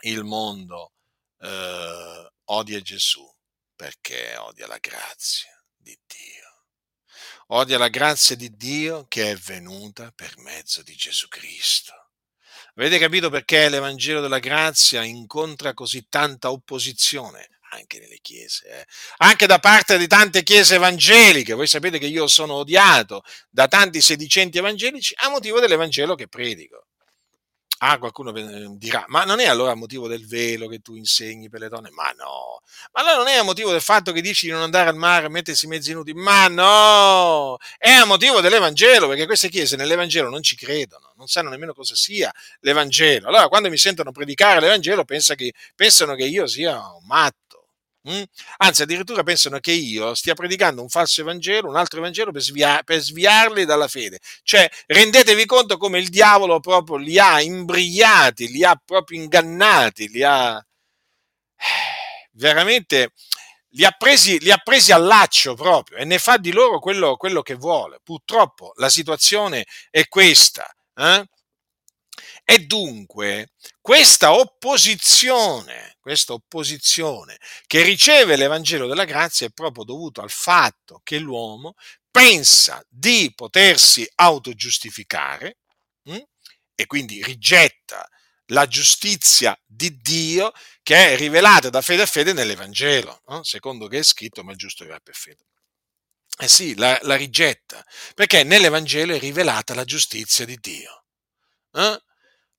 [0.00, 0.92] il mondo
[1.40, 3.26] eh, odia Gesù
[3.74, 6.48] perché odia la grazia di Dio
[7.48, 11.92] odia la grazia di Dio che è venuta per mezzo di Gesù Cristo.
[12.74, 17.48] Avete capito perché l'Evangelo della grazia incontra così tanta opposizione?
[17.70, 18.86] Anche nelle chiese, eh?
[19.18, 21.52] anche da parte di tante chiese evangeliche.
[21.52, 26.87] Voi sapete che io sono odiato da tanti sedicenti evangelici a motivo dell'Evangelo che predico.
[27.80, 28.32] Ah, qualcuno
[28.76, 31.90] dirà, ma non è allora a motivo del velo che tu insegni per le donne?
[31.90, 32.60] Ma no.
[32.92, 35.26] Ma allora non è a motivo del fatto che dici di non andare al mare
[35.26, 36.12] e mettersi mezzi nudi?
[36.12, 37.56] Ma no.
[37.76, 41.94] È a motivo dell'Evangelo, perché queste chiese nell'Evangelo non ci credono, non sanno nemmeno cosa
[41.94, 43.28] sia l'Evangelo.
[43.28, 47.47] Allora quando mi sentono predicare l'Evangelo pensano che io sia un matto.
[48.08, 48.22] Mm?
[48.58, 52.82] Anzi, addirittura pensano che io stia predicando un falso Evangelo, un altro Evangelo per, svia-
[52.84, 54.20] per, sviarli dalla fede.
[54.42, 60.22] Cioè, rendetevi conto come il diavolo proprio li ha imbrigliati, li ha proprio ingannati, li
[60.22, 60.64] ha
[62.32, 63.12] veramente
[63.72, 67.16] li ha presi, li ha presi al laccio proprio e ne fa di loro quello,
[67.16, 68.00] quello che vuole.
[68.02, 70.68] Purtroppo la situazione è questa.
[70.94, 71.24] Eh?
[72.50, 80.30] E dunque questa opposizione, questa opposizione che riceve l'Evangelo della grazia è proprio dovuto al
[80.30, 81.74] fatto che l'uomo
[82.10, 85.58] pensa di potersi autogiustificare
[86.04, 86.14] mh?
[86.14, 86.22] Hm,
[86.74, 88.08] e quindi rigetta
[88.46, 90.50] la giustizia di Dio
[90.82, 93.42] che è rivelata da fede a fede nell'Evangelo, no?
[93.42, 95.44] secondo che è scritto, ma è giusto va per fede.
[96.38, 97.84] Eh sì, la, la, rigetta,
[98.14, 101.04] perché nell'Evangelo è rivelata la giustizia di Dio.
[101.72, 102.00] Eh?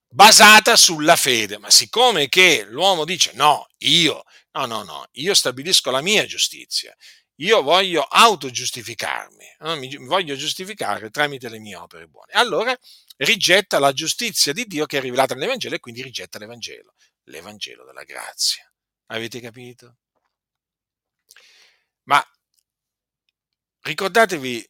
[0.09, 1.57] Basata sulla fede.
[1.57, 6.95] Ma siccome che l'uomo dice no, io, no, no, no, io stabilisco la mia giustizia,
[7.35, 9.75] io voglio autogiustificarmi, no?
[9.77, 12.33] mi voglio giustificare tramite le mie opere buone.
[12.33, 12.77] Allora
[13.17, 16.95] rigetta la giustizia di Dio che è rivelata nell'Evangelo e quindi rigetta l'Evangelo,
[17.25, 18.69] l'Evangelo della grazia.
[19.07, 19.97] Avete capito?
[22.03, 22.23] Ma
[23.81, 24.67] ricordatevi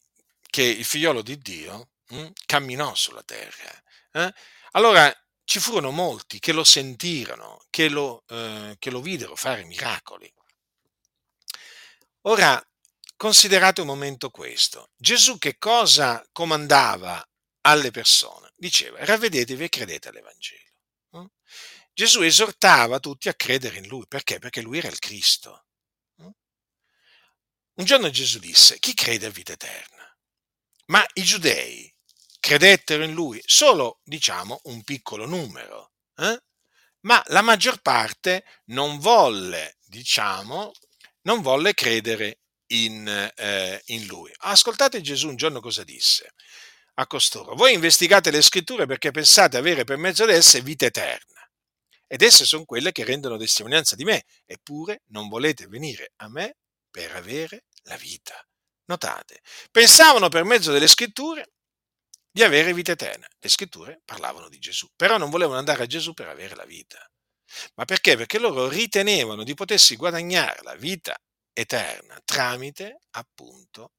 [0.50, 3.84] che il figliolo di Dio hm, camminò sulla terra.
[4.12, 4.34] Eh?
[4.72, 5.12] Allora,
[5.50, 10.32] ci furono molti che lo sentirono, che lo, eh, che lo videro fare miracoli.
[12.28, 12.64] Ora,
[13.16, 14.92] considerate un momento questo.
[14.96, 17.28] Gesù che cosa comandava
[17.62, 18.52] alle persone?
[18.56, 21.32] Diceva, ravvedetevi e credete all'Evangelo.
[21.94, 24.06] Gesù esortava tutti a credere in Lui.
[24.08, 24.38] Perché?
[24.38, 25.66] Perché Lui era il Cristo.
[26.18, 30.16] Un giorno Gesù disse, chi crede a vita eterna?
[30.86, 31.89] Ma i giudei
[32.40, 36.42] credettero in lui solo, diciamo, un piccolo numero, eh?
[37.02, 40.72] ma la maggior parte non volle, diciamo,
[41.24, 44.32] non volle credere in, eh, in lui.
[44.40, 46.34] Ascoltate Gesù un giorno cosa disse
[46.96, 47.56] a costoro.
[47.56, 51.28] Voi investigate le scritture perché pensate avere per mezzo di esse vita eterna.
[52.08, 56.58] Ed esse sono quelle che rendono testimonianza di me, eppure non volete venire a me
[56.90, 58.44] per avere la vita.
[58.86, 61.52] Notate, pensavano per mezzo delle scritture
[62.32, 63.28] di avere vita eterna.
[63.40, 67.00] Le scritture parlavano di Gesù, però non volevano andare a Gesù per avere la vita.
[67.76, 68.16] Ma perché?
[68.16, 71.18] Perché loro ritenevano di potersi guadagnare la vita
[71.54, 73.94] eterna tramite appunto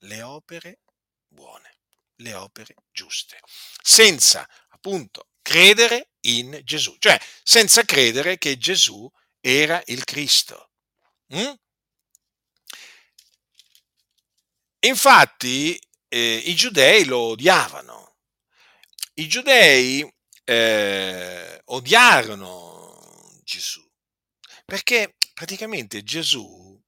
[0.00, 0.80] le opere
[1.28, 1.78] buone,
[2.16, 3.38] le opere giuste,
[3.82, 9.08] senza appunto credere in Gesù, cioè senza credere che Gesù
[9.40, 10.70] era il Cristo.
[11.34, 11.52] Mm?
[14.86, 18.16] Infatti eh, i giudei lo odiavano.
[19.14, 20.06] I giudei
[20.44, 23.86] eh, odiarono Gesù
[24.66, 26.78] perché praticamente Gesù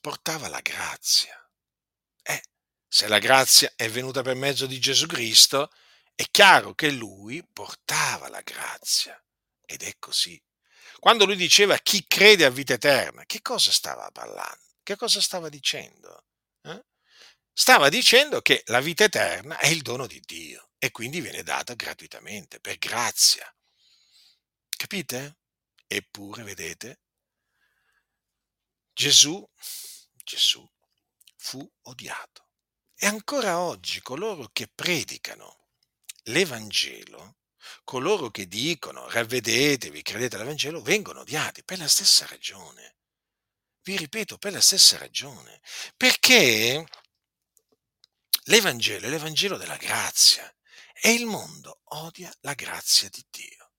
[0.00, 1.34] portava la grazia.
[2.22, 2.42] Eh,
[2.86, 5.70] se la grazia è venuta per mezzo di Gesù Cristo,
[6.14, 9.22] è chiaro che lui portava la grazia.
[9.64, 10.40] Ed è così.
[10.98, 14.64] Quando lui diceva chi crede a vita eterna, che cosa stava parlando?
[14.82, 16.24] Che cosa stava dicendo?
[17.60, 21.74] Stava dicendo che la vita eterna è il dono di Dio e quindi viene data
[21.74, 23.52] gratuitamente, per grazia.
[24.68, 25.38] Capite?
[25.88, 27.00] Eppure, vedete,
[28.92, 29.44] Gesù,
[30.22, 30.64] Gesù
[31.34, 32.50] fu odiato.
[32.94, 35.66] E ancora oggi coloro che predicano
[36.26, 37.38] l'Evangelo,
[37.82, 42.98] coloro che dicono ravvedetevi, credete all'Evangelo, vengono odiati per la stessa ragione.
[43.82, 45.60] Vi ripeto, per la stessa ragione.
[45.96, 46.86] Perché
[48.48, 50.50] L'Evangelo è l'Evangelo della grazia
[51.02, 53.72] e il mondo odia la grazia di Dio,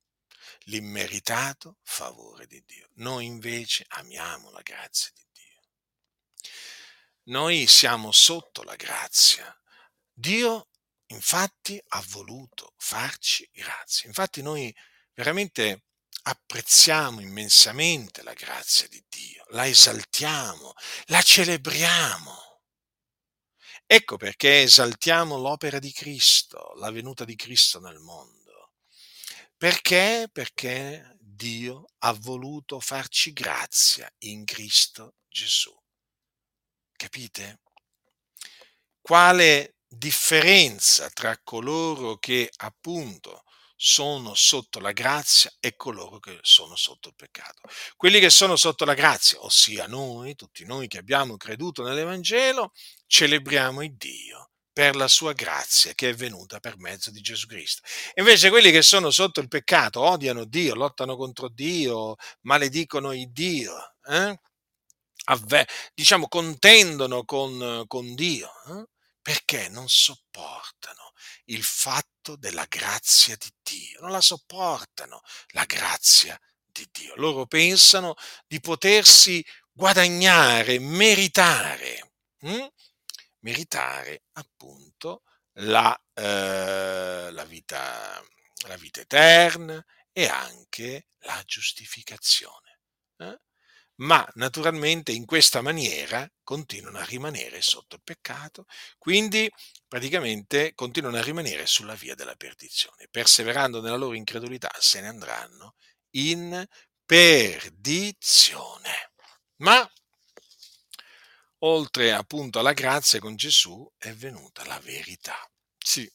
[0.66, 2.88] l'immeritato favore di Dio.
[2.98, 6.52] Noi invece amiamo la grazia di Dio.
[7.24, 9.52] Noi siamo sotto la grazia.
[10.14, 10.70] Dio
[11.08, 14.08] infatti ha voluto farci grazia.
[14.08, 14.74] Infatti noi
[15.16, 15.86] veramente
[16.24, 22.49] apprezziamo immensamente la grazia di Dio, la esaltiamo, la celebriamo
[23.92, 28.74] Ecco perché esaltiamo l'opera di Cristo, la venuta di Cristo nel mondo.
[29.58, 30.30] Perché?
[30.32, 35.76] Perché Dio ha voluto farci grazia in Cristo Gesù.
[36.92, 37.62] Capite?
[39.02, 43.42] Quale differenza tra coloro che appunto
[43.82, 47.62] sono sotto la grazia e coloro che sono sotto il peccato.
[47.96, 52.74] Quelli che sono sotto la grazia, ossia noi, tutti noi che abbiamo creduto nell'Evangelo,
[53.08, 57.82] celebriamo il Dio per la sua grazia che è venuta per mezzo di Gesù Cristo.
[58.16, 63.96] Invece quelli che sono sotto il peccato odiano Dio, lottano contro Dio, maledicono il Dio,
[64.04, 64.38] eh?
[65.26, 68.99] Avve- diciamo contendono con, con Dio, eh?
[69.30, 71.14] Perché non sopportano
[71.46, 77.14] il fatto della grazia di Dio, non la sopportano la grazia di Dio.
[77.16, 78.16] Loro pensano
[78.48, 82.68] di potersi guadagnare, meritare, hm?
[83.42, 85.22] meritare appunto
[85.60, 88.20] la, eh, la, vita,
[88.66, 92.80] la vita eterna e anche la giustificazione.
[93.18, 93.40] Eh?
[94.00, 98.66] Ma naturalmente in questa maniera continuano a rimanere sotto il peccato,
[98.98, 99.50] quindi
[99.88, 103.08] praticamente continuano a rimanere sulla via della perdizione.
[103.10, 105.76] Perseverando nella loro incredulità se ne andranno
[106.12, 106.66] in
[107.06, 109.12] perdizione.
[109.58, 109.90] Ma
[111.60, 115.36] oltre appunto alla grazia con Gesù è venuta la verità.
[115.78, 116.10] Sì.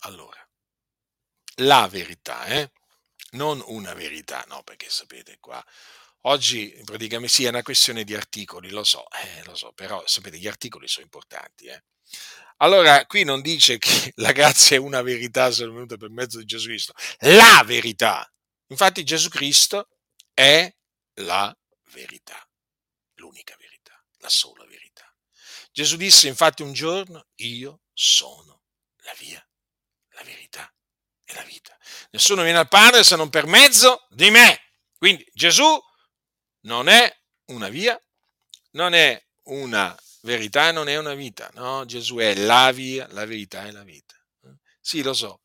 [0.00, 0.46] Allora,
[1.56, 2.70] la verità, eh?
[3.32, 5.64] Non una verità, no, perché sapete qua,
[6.22, 10.38] oggi praticamente sì, è una questione di articoli, lo so, eh, lo so, però sapete,
[10.38, 11.82] gli articoli sono importanti, eh.
[12.58, 16.44] Allora, qui non dice che la grazia è una verità sono venuta per mezzo di
[16.44, 18.30] Gesù Cristo, la verità.
[18.68, 19.88] Infatti Gesù Cristo
[20.34, 20.72] è
[21.20, 21.56] la
[21.92, 22.46] verità,
[23.14, 25.12] l'unica verità, la sola verità.
[25.72, 28.62] Gesù disse infatti un giorno, io sono
[29.04, 29.44] la via,
[30.10, 30.72] la verità
[31.30, 31.76] e la vita.
[32.10, 34.60] Nessuno viene al Padre se non per mezzo di me.
[34.96, 35.78] Quindi Gesù
[36.62, 37.10] non è
[37.46, 38.00] una via,
[38.72, 41.48] non è una verità, non è una vita.
[41.54, 44.14] No, Gesù è la via, la verità e la vita.
[44.80, 45.40] Sì, lo so.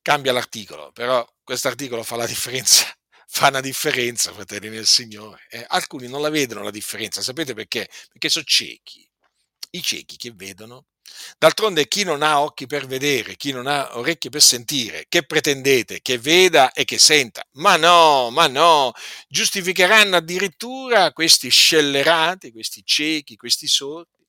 [0.00, 2.86] Cambia l'articolo, però questo articolo fa la differenza
[3.30, 5.46] fa una differenza, fratelli nel Signore.
[5.50, 7.88] Eh, alcuni non la vedono la differenza, sapete perché?
[8.08, 9.06] Perché sono ciechi.
[9.70, 10.86] I ciechi che vedono
[11.38, 16.00] D'altronde chi non ha occhi per vedere, chi non ha orecchie per sentire, che pretendete?
[16.02, 17.42] Che veda e che senta?
[17.52, 18.92] Ma no, ma no,
[19.28, 24.26] giustificheranno addirittura questi scellerati, questi ciechi, questi sordi,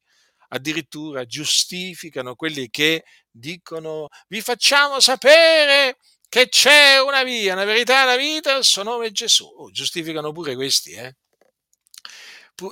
[0.49, 8.15] addirittura giustificano quelli che dicono vi facciamo sapere che c'è una via, una verità, una
[8.15, 9.45] vita, il suo nome è Gesù.
[9.45, 11.15] Oh, giustificano pure questi, eh?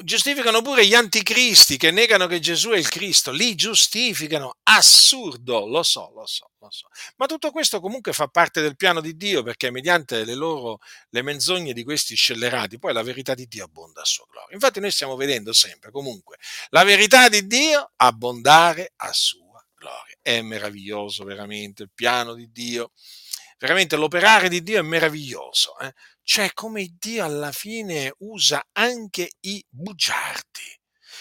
[0.04, 5.84] Giustificano pure gli anticristi che negano che Gesù è il Cristo, li giustificano, assurdo, lo
[5.84, 6.88] so, lo so, lo so.
[7.18, 10.80] Ma tutto questo comunque fa parte del piano di Dio perché mediante le loro,
[11.10, 14.54] le menzogne di questi scellerati, poi la verità di Dio abbonda a sua gloria.
[14.54, 16.38] Infatti noi stiamo vedendo sempre comunque
[16.70, 20.16] la verità di Dio abbondare a sua gloria.
[20.22, 22.92] È meraviglioso veramente il piano di Dio
[23.60, 25.78] veramente l'operare di Dio è meraviglioso.
[25.80, 25.94] Eh?
[26.30, 30.78] Cioè, come Dio alla fine usa anche i bugiardi,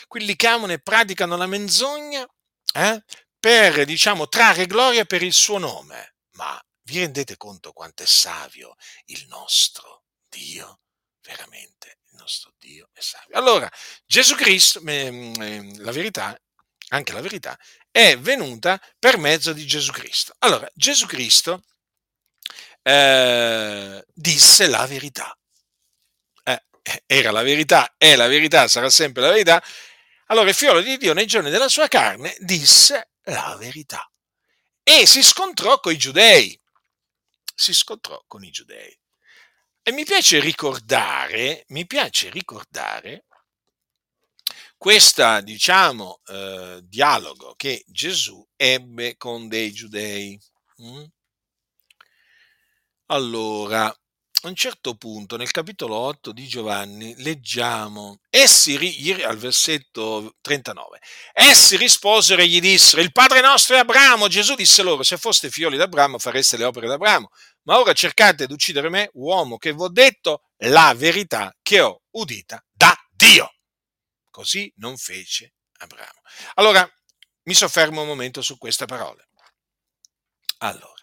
[0.08, 2.26] quelli che amano e praticano la menzogna,
[2.74, 3.04] eh?
[3.38, 6.16] per, diciamo, trarre gloria per il suo nome.
[6.32, 10.80] Ma vi rendete conto quanto è savio il nostro Dio?
[11.22, 13.36] Veramente, il nostro Dio è savio.
[13.36, 13.70] Allora,
[14.04, 16.36] Gesù Cristo, eh, la verità,
[16.88, 17.56] anche la verità,
[17.92, 20.34] è venuta per mezzo di Gesù Cristo.
[20.40, 21.62] Allora, Gesù Cristo
[22.86, 25.36] eh, disse la verità.
[26.44, 26.62] Eh,
[27.04, 29.62] era la verità, è la verità, sarà sempre la verità.
[30.26, 34.08] Allora il figlio di Dio nei giorni della sua carne disse la verità
[34.84, 36.58] e si scontrò con i giudei.
[37.54, 38.96] Si scontrò con i giudei.
[39.82, 43.24] E mi piace ricordare, mi piace ricordare
[44.76, 50.38] questo, diciamo, eh, dialogo che Gesù ebbe con dei giudei.
[50.82, 51.04] Mm?
[53.06, 58.76] Allora, a un certo punto, nel capitolo 8 di Giovanni, leggiamo, essi,
[59.22, 61.00] al versetto 39,
[61.32, 64.26] essi risposero e gli dissero, il Padre nostro è Abramo.
[64.26, 67.28] Gesù disse loro, se foste figlioli d'Abramo fareste le opere d'Abramo,
[67.62, 72.02] ma ora cercate di uccidere me, uomo che vi ho detto la verità che ho
[72.10, 73.54] udita da Dio.
[74.30, 76.20] Così non fece Abramo.
[76.54, 76.88] Allora,
[77.44, 79.28] mi soffermo un momento su queste parole.
[80.58, 80.95] Allora,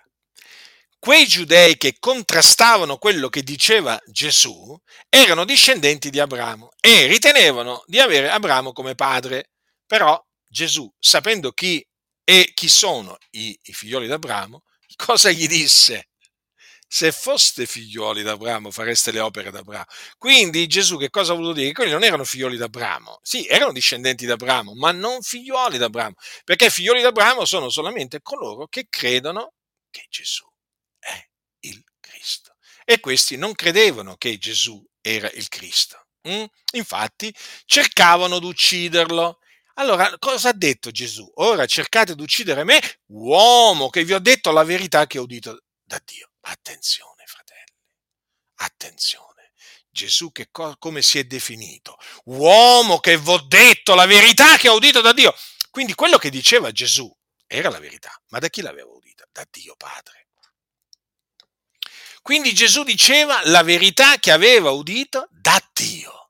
[1.03, 4.73] quei giudei che contrastavano quello che diceva Gesù
[5.09, 9.49] erano discendenti di Abramo e ritenevano di avere Abramo come padre.
[9.85, 11.85] Però Gesù, sapendo chi
[12.23, 14.63] e chi sono i, i figlioli d'Abramo,
[14.95, 16.07] cosa gli disse?
[16.87, 19.83] Se foste figlioli d'Abramo fareste le opere d'Abramo.
[20.17, 21.67] Quindi Gesù che cosa ha voluto dire?
[21.67, 23.19] Che quelli non erano figlioli d'Abramo.
[23.21, 26.13] Sì, erano discendenti d'Abramo, ma non figlioli d'Abramo.
[26.45, 29.51] Perché figlioli d'Abramo sono solamente coloro che credono
[29.89, 30.51] che Gesù.
[32.85, 36.07] E questi non credevano che Gesù era il Cristo.
[36.27, 36.43] Mm?
[36.73, 37.33] Infatti
[37.65, 39.39] cercavano di ucciderlo.
[39.75, 41.29] Allora, cosa ha detto Gesù?
[41.35, 45.63] Ora cercate di uccidere me, uomo che vi ho detto la verità che ho udito
[45.83, 46.29] da Dio.
[46.41, 47.73] Attenzione, fratelli,
[48.55, 49.51] attenzione.
[49.89, 51.97] Gesù che co- come si è definito?
[52.25, 55.33] Uomo che vi ho detto la verità che ho udito da Dio.
[55.69, 57.11] Quindi quello che diceva Gesù
[57.47, 59.25] era la verità, ma da chi l'aveva udita?
[59.31, 60.22] Da Dio Padre.
[62.23, 66.29] Quindi Gesù diceva la verità che aveva udito da Dio.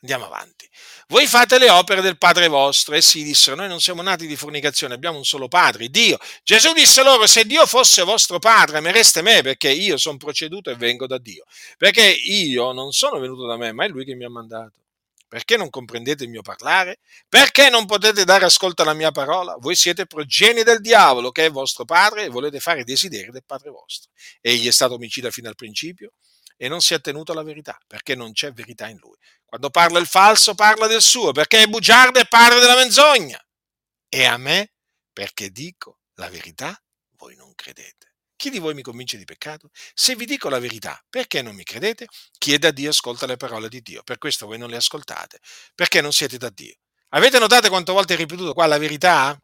[0.00, 0.66] Andiamo avanti.
[1.08, 2.94] Voi fate le opere del Padre vostro.
[2.94, 6.16] E si dissero, noi non siamo nati di fornicazione, abbiamo un solo Padre, Dio.
[6.42, 10.76] Gesù disse loro, se Dio fosse vostro Padre, amereste me, perché io sono proceduto e
[10.76, 11.44] vengo da Dio.
[11.76, 14.81] Perché io non sono venuto da me, ma è Lui che mi ha mandato.
[15.32, 16.98] Perché non comprendete il mio parlare?
[17.26, 19.56] Perché non potete dare ascolto alla mia parola?
[19.58, 23.42] Voi siete progeni del diavolo, che è vostro padre, e volete fare i desideri del
[23.42, 24.10] padre vostro.
[24.42, 26.12] Egli è stato omicida fino al principio
[26.54, 29.16] e non si è tenuto alla verità, perché non c'è verità in lui.
[29.46, 33.42] Quando parla il falso, parla del suo, perché è bugiardo e padre della menzogna.
[34.10, 34.72] E a me,
[35.14, 36.78] perché dico la verità,
[37.16, 38.11] voi non credete.
[38.42, 39.70] Chi di voi mi convince di peccato?
[39.94, 42.08] Se vi dico la verità, perché non mi credete?
[42.38, 45.38] Chi è da Dio ascolta le parole di Dio, per questo voi non le ascoltate,
[45.76, 46.74] perché non siete da Dio.
[47.10, 49.40] Avete notato quante volte è ripetuto qua la verità?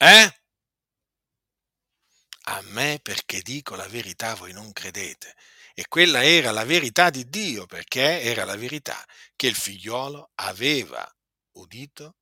[0.00, 0.40] Eh?
[2.46, 5.36] A me perché dico la verità voi non credete.
[5.74, 9.00] E quella era la verità di Dio, perché era la verità
[9.36, 11.08] che il figliolo aveva
[11.52, 12.16] udito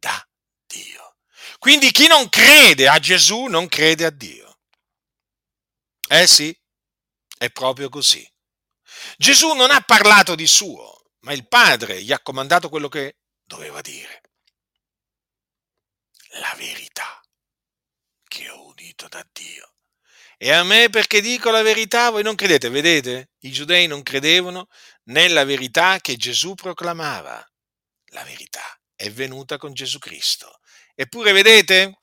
[0.00, 0.20] da
[0.66, 1.19] Dio.
[1.58, 4.58] Quindi chi non crede a Gesù non crede a Dio.
[6.08, 6.56] Eh sì,
[7.38, 8.28] è proprio così.
[9.16, 13.80] Gesù non ha parlato di suo, ma il Padre gli ha comandato quello che doveva
[13.80, 14.22] dire.
[16.40, 17.20] La verità
[18.26, 19.74] che ho udito da Dio.
[20.36, 23.32] E a me perché dico la verità voi non credete, vedete?
[23.40, 24.68] I giudei non credevano
[25.04, 27.44] nella verità che Gesù proclamava.
[28.12, 28.62] La verità
[28.94, 30.59] è venuta con Gesù Cristo
[31.00, 31.98] Eppure vedete,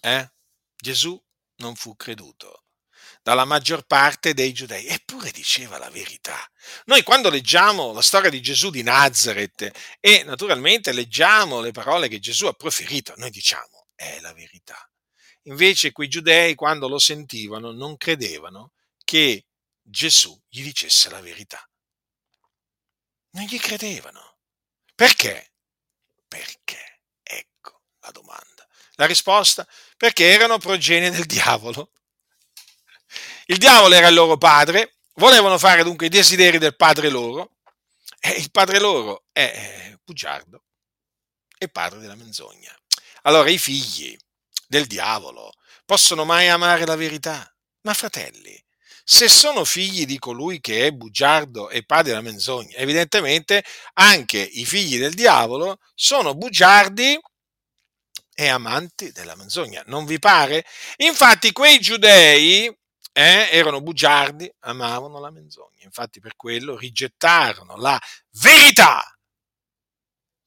[0.00, 0.32] eh,
[0.74, 1.16] Gesù
[1.58, 2.64] non fu creduto
[3.22, 6.36] dalla maggior parte dei giudei, eppure diceva la verità.
[6.86, 9.70] Noi quando leggiamo la storia di Gesù di Nazareth
[10.00, 14.90] e naturalmente leggiamo le parole che Gesù ha proferito, noi diciamo è la verità.
[15.42, 18.72] Invece quei giudei quando lo sentivano non credevano
[19.04, 19.46] che
[19.80, 21.64] Gesù gli dicesse la verità.
[23.34, 24.38] Non gli credevano.
[24.96, 25.49] Perché?
[26.30, 27.00] Perché?
[27.24, 28.64] Ecco la domanda.
[28.94, 29.66] La risposta?
[29.96, 31.90] Perché erano progenie del diavolo.
[33.46, 37.56] Il diavolo era il loro padre, volevano fare dunque i desideri del padre loro,
[38.20, 40.66] e il padre loro è bugiardo
[41.58, 42.72] e padre della menzogna.
[43.22, 44.16] Allora i figli
[44.68, 45.52] del diavolo
[45.84, 47.52] possono mai amare la verità?
[47.80, 48.62] Ma fratelli,
[49.04, 54.64] se sono figli di colui che è bugiardo e padre della menzogna, evidentemente anche i
[54.64, 57.18] figli del diavolo sono bugiardi
[58.34, 59.82] e amanti della menzogna.
[59.86, 60.64] Non vi pare?
[60.98, 62.66] Infatti quei giudei
[63.12, 65.84] eh, erano bugiardi, amavano la menzogna.
[65.84, 68.00] Infatti per quello rigettarono la
[68.40, 69.02] verità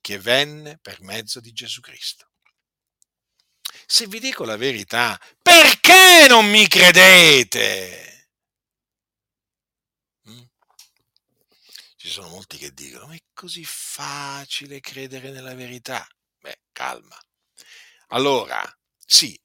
[0.02, 2.30] che venne per mezzo di Gesù Cristo.
[3.86, 8.30] Se vi dico la verità, perché non mi credete?
[10.30, 10.42] Mm?
[12.04, 16.06] Ci sono molti che dicono, ma è così facile credere nella verità.
[16.38, 17.18] Beh, calma.
[18.08, 18.62] Allora,
[18.98, 19.40] sì,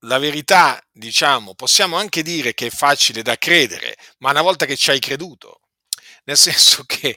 [0.00, 4.76] la verità, diciamo, possiamo anche dire che è facile da credere, ma una volta che
[4.76, 5.60] ci hai creduto,
[6.24, 7.16] nel senso che,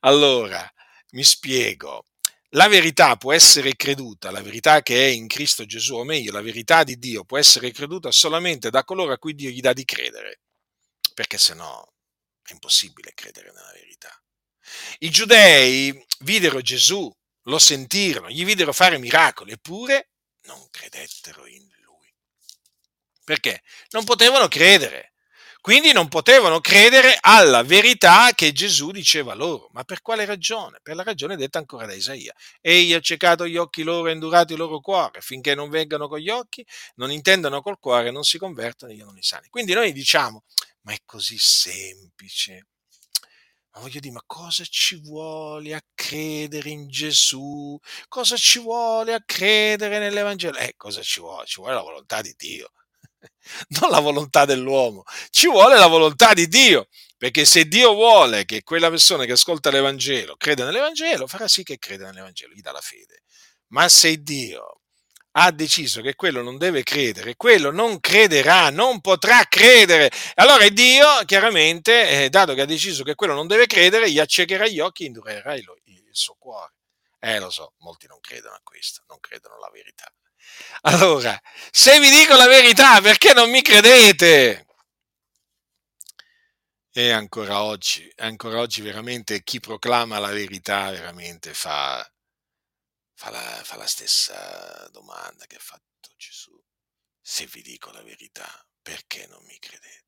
[0.00, 0.68] allora,
[1.10, 2.06] mi spiego,
[2.48, 6.42] la verità può essere creduta, la verità che è in Cristo Gesù, o meglio, la
[6.42, 9.84] verità di Dio può essere creduta solamente da coloro a cui Dio gli dà di
[9.84, 10.40] credere,
[11.14, 11.92] perché se no
[12.46, 14.10] è impossibile credere nella verità.
[14.98, 20.10] I giudei videro Gesù, lo sentirono, gli videro fare miracoli, eppure
[20.42, 22.12] non credettero in lui.
[23.24, 23.62] Perché?
[23.90, 25.12] Non potevano credere.
[25.66, 29.68] Quindi non potevano credere alla verità che Gesù diceva loro.
[29.72, 30.78] Ma per quale ragione?
[30.80, 32.32] Per la ragione detta ancora da Isaia.
[32.60, 36.20] Egli ha ciecato gli occhi loro e indurato il loro cuore, finché non vengano con
[36.20, 39.48] gli occhi, non intendano col cuore, non si convertono e io non li sani.
[39.48, 40.44] Quindi noi diciamo,
[40.86, 42.68] ma è così semplice.
[43.72, 47.78] Ma voglio dire, ma cosa ci vuole a credere in Gesù?
[48.08, 50.56] Cosa ci vuole a credere nell'Evangelo?
[50.56, 51.44] Eh, cosa ci vuole?
[51.46, 52.70] Ci vuole la volontà di Dio
[53.80, 58.62] non la volontà dell'uomo, ci vuole la volontà di Dio, perché se Dio vuole che
[58.62, 62.80] quella persona che ascolta l'Evangelo creda nell'Evangelo, farà sì che creda nell'Evangelo, gli dà la
[62.80, 63.22] fede.
[63.68, 64.82] Ma se Dio
[65.38, 70.10] ha deciso che quello non deve credere, quello non crederà, non potrà credere.
[70.36, 74.66] Allora Dio, chiaramente, eh, dato che ha deciso che quello non deve credere, gli accecherà
[74.66, 76.72] gli occhi e indurerà il, il suo cuore.
[77.20, 80.10] Eh, lo so, molti non credono a questo, non credono alla verità.
[80.82, 81.38] Allora,
[81.70, 84.66] se vi dico la verità, perché non mi credete?
[86.92, 92.10] E ancora oggi, ancora oggi veramente chi proclama la verità veramente fa,
[93.16, 96.52] fa, la, fa la stessa domanda che ha fatto Gesù.
[97.20, 98.46] Se vi dico la verità,
[98.80, 100.04] perché non mi credete?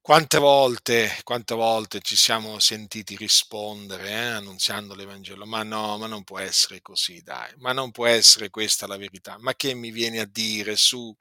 [0.00, 5.46] Quante volte, quante volte ci siamo sentiti rispondere eh, annunziando l'Evangelo?
[5.46, 9.38] Ma no, ma non può essere così, dai, ma non può essere questa la verità.
[9.38, 11.16] Ma che mi vieni a dire su?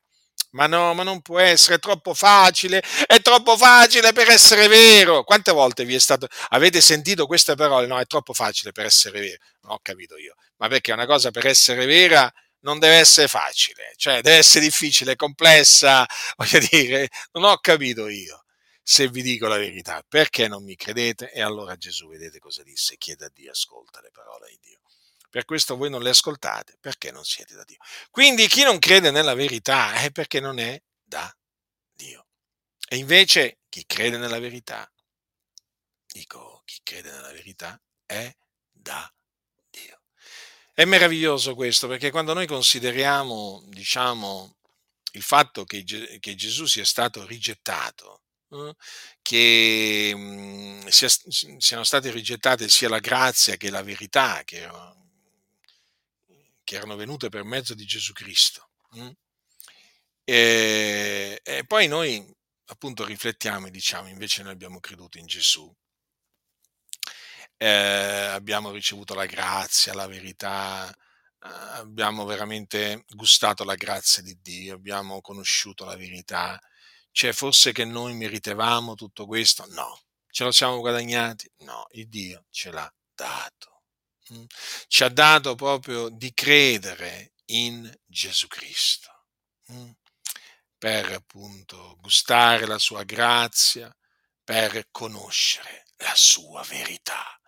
[0.54, 5.24] Ma no, ma non può essere, è troppo facile, è troppo facile per essere vero.
[5.24, 7.88] Quante volte vi è stato, avete sentito queste parole?
[7.88, 9.38] No, è troppo facile per essere vero.
[9.62, 10.36] Non ho capito io.
[10.58, 12.32] Ma perché una cosa per essere vera
[12.62, 16.06] non deve essere facile, cioè deve essere difficile, complessa,
[16.38, 18.44] voglio dire, non ho capito io
[18.86, 21.32] se vi dico la verità, perché non mi credete?
[21.32, 22.98] E allora Gesù, vedete cosa disse?
[22.98, 24.80] Chiede a Dio, ascolta le parole di Dio.
[25.34, 27.80] Per questo voi non le ascoltate, perché non siete da Dio.
[28.12, 31.36] Quindi chi non crede nella verità è perché non è da
[31.92, 32.28] Dio.
[32.88, 34.88] E invece chi crede nella verità,
[36.06, 38.32] dico, chi crede nella verità è
[38.70, 39.12] da
[39.72, 40.02] Dio.
[40.72, 44.58] È meraviglioso questo perché quando noi consideriamo, diciamo,
[45.14, 45.84] il fatto che,
[46.20, 48.22] che Gesù sia stato rigettato
[49.24, 51.08] che mh, sia,
[51.58, 55.03] siano state rigettate sia la grazia che la verità che erano,
[56.64, 58.70] che erano venute per mezzo di Gesù Cristo.
[60.24, 62.26] E, e, poi noi
[62.66, 65.72] appunto riflettiamo e diciamo invece noi abbiamo creduto in Gesù,
[67.58, 71.48] eh, abbiamo ricevuto la grazia, la verità, eh,
[71.80, 76.60] abbiamo veramente gustato la grazia di Dio, abbiamo conosciuto la verità
[77.16, 79.66] cioè, forse che noi meritevamo tutto questo?
[79.70, 80.02] No.
[80.32, 81.48] Ce lo siamo guadagnati?
[81.58, 83.73] No, il Dio ce l'ha dato.
[84.88, 89.26] Ci ha dato proprio di credere in Gesù Cristo
[89.72, 89.90] mm?
[90.78, 93.96] per appunto gustare la sua grazia,
[94.44, 97.40] per conoscere la sua verità.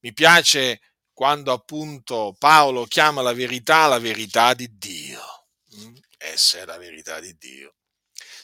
[0.00, 0.80] Mi piace
[1.12, 5.48] quando appunto Paolo chiama la verità la verità di Dio.
[5.76, 5.96] Mm?
[6.16, 7.74] Essa è la verità di Dio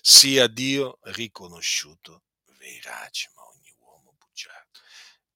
[0.09, 2.26] sia Dio riconosciuto
[2.59, 4.78] verace, ma ogni uomo bugiardo.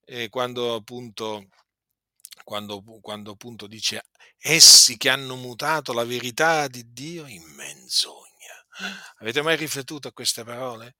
[0.05, 1.49] eh, quando appunto
[2.51, 8.67] quando, quando appunto dice essi che hanno mutato la verità di Dio in menzogna.
[9.19, 10.97] Avete mai riflettuto a queste parole?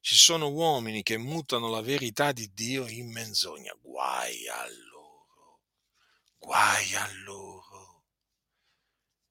[0.00, 3.76] Ci sono uomini che mutano la verità di Dio in menzogna.
[3.78, 5.60] Guai a loro,
[6.38, 8.04] guai a loro.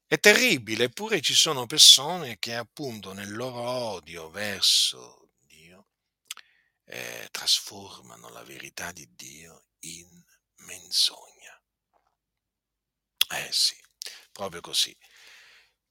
[0.05, 5.87] È terribile, eppure ci sono persone che appunto nel loro odio verso Dio
[6.83, 10.23] eh, trasformano la verità di Dio in
[10.57, 11.61] menzogna.
[13.29, 13.75] Eh sì,
[14.31, 14.95] proprio così.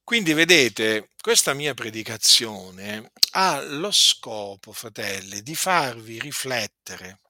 [0.05, 7.21] Quindi vedete, questa mia predicazione ha lo scopo, fratelli, di farvi riflettere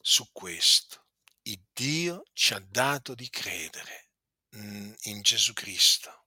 [0.00, 1.04] su questo.
[1.42, 4.08] Il Dio ci ha dato di credere
[4.56, 6.24] mm, in Gesù Cristo.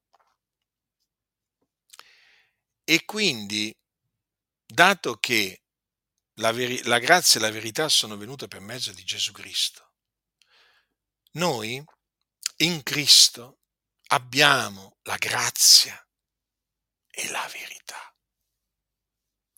[2.86, 3.78] E quindi,
[4.66, 5.64] dato che
[6.40, 9.94] la, veri- la grazia e la verità sono venute per mezzo di Gesù Cristo,
[11.34, 11.84] noi
[12.58, 13.60] in Cristo
[14.08, 15.96] abbiamo la grazia
[17.10, 18.14] e la verità,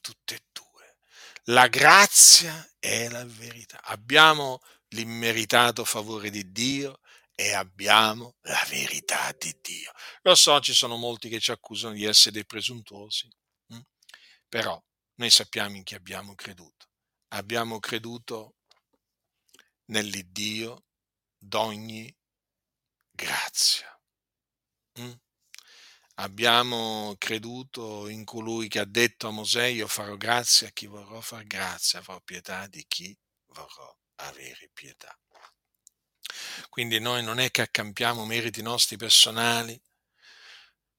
[0.01, 0.97] tutte e due.
[1.45, 3.81] La grazia e la verità.
[3.83, 6.99] Abbiamo l'immeritato favore di Dio
[7.33, 9.91] e abbiamo la verità di Dio.
[10.21, 13.27] Lo so, ci sono molti che ci accusano di essere dei presuntuosi,
[13.67, 13.79] hm?
[14.47, 14.81] però
[15.21, 16.87] noi sappiamo in chi abbiamo creduto.
[17.35, 18.55] Abbiamo creduto
[19.91, 20.85] nell'Iddio
[21.37, 22.11] d'ogni
[23.11, 23.87] grazia.
[24.99, 25.11] Mm?
[26.15, 31.21] Abbiamo creduto in colui che ha detto a Mosè, io farò grazia a chi vorrò
[31.21, 33.15] far grazia, avrò pietà di chi
[33.53, 35.15] vorrò avere pietà.
[36.69, 39.79] Quindi noi non è che accampiamo meriti nostri personali,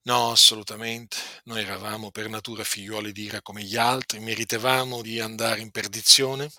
[0.03, 5.61] no, assolutamente, noi eravamo per natura figliuoli di ira come gli altri, meritevamo di andare
[5.61, 6.51] in perdizione,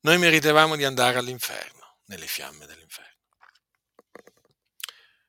[0.00, 3.18] noi meritevamo di andare all'inferno nelle fiamme dell'inferno,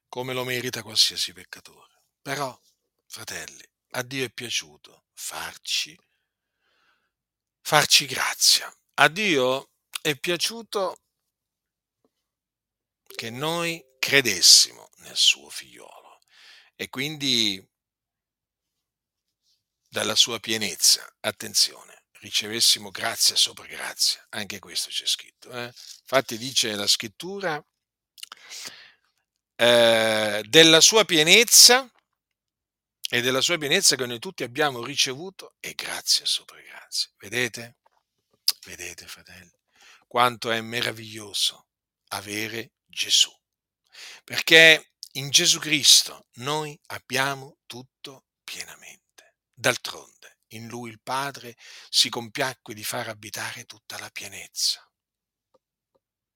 [0.08, 2.04] come lo merita qualsiasi peccatore.
[2.22, 2.58] Però,
[3.08, 5.98] fratelli, a Dio è piaciuto farci,
[7.62, 8.74] farci grazia.
[8.96, 11.02] A Dio è piaciuto
[13.16, 16.11] che noi credessimo nel suo figliolo
[16.82, 17.64] e quindi
[19.88, 24.26] dalla sua pienezza, attenzione, ricevessimo grazia sopra grazia.
[24.30, 25.52] Anche questo c'è scritto.
[25.52, 25.66] Eh?
[25.66, 27.64] Infatti dice la scrittura
[29.58, 31.88] eh, della sua pienezza
[33.08, 37.12] e della sua pienezza che noi tutti abbiamo ricevuto e grazia sopra grazia.
[37.20, 37.76] Vedete?
[38.66, 39.54] Vedete, fratelli,
[40.08, 41.68] quanto è meraviglioso
[42.08, 43.32] avere Gesù.
[44.24, 49.36] Perché in Gesù Cristo noi abbiamo tutto pienamente.
[49.54, 51.56] D'altronde in lui il Padre
[51.90, 54.86] si compiacque di far abitare tutta la pienezza.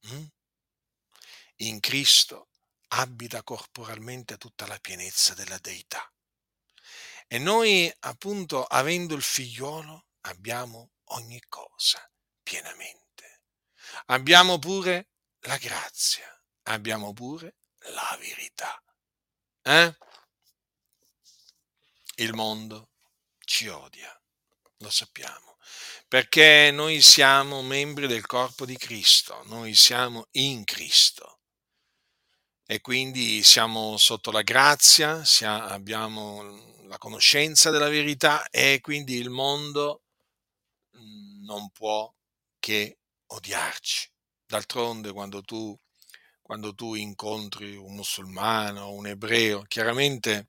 [0.08, 0.26] Mm?
[1.58, 2.50] In Cristo
[2.90, 6.10] abita corporalmente tutta la pienezza della deità.
[7.28, 12.08] E noi, appunto, avendo il figliolo, abbiamo ogni cosa
[12.44, 13.42] pienamente.
[14.08, 15.10] Abbiamo pure
[15.42, 16.28] la grazia,
[16.64, 17.56] abbiamo pure
[17.94, 18.82] la verità.
[19.62, 19.96] Eh?
[22.18, 22.90] Il mondo
[23.40, 24.20] ci odia,
[24.78, 25.58] lo sappiamo,
[26.08, 31.40] perché noi siamo membri del corpo di Cristo, noi siamo in Cristo
[32.66, 35.24] e quindi siamo sotto la grazia,
[35.66, 40.04] abbiamo la conoscenza della verità e quindi il mondo
[41.46, 42.12] non può
[42.60, 44.10] che odiarci.
[44.48, 45.78] D'altronde quando tu,
[46.46, 50.46] quando tu incontri un musulmano, un ebreo, chiaramente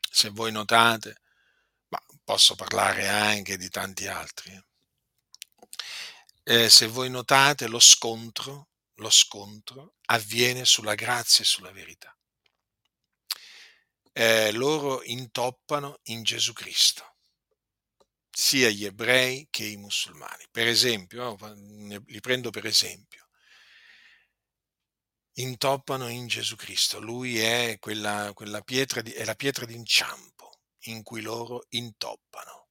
[0.00, 1.20] se voi notate,
[1.90, 4.60] ma posso parlare anche di tanti altri.
[6.42, 12.12] Eh, se voi notate lo scontro, lo scontro avviene sulla grazia e sulla verità.
[14.12, 17.14] Eh, loro intoppano in Gesù Cristo,
[18.28, 20.46] sia gli ebrei che i musulmani.
[20.50, 21.36] Per esempio,
[22.06, 23.27] li prendo per esempio,
[25.38, 31.02] intoppano in Gesù Cristo, lui è, quella, quella pietra di, è la pietra d'inciampo in
[31.02, 32.68] cui loro intoppano.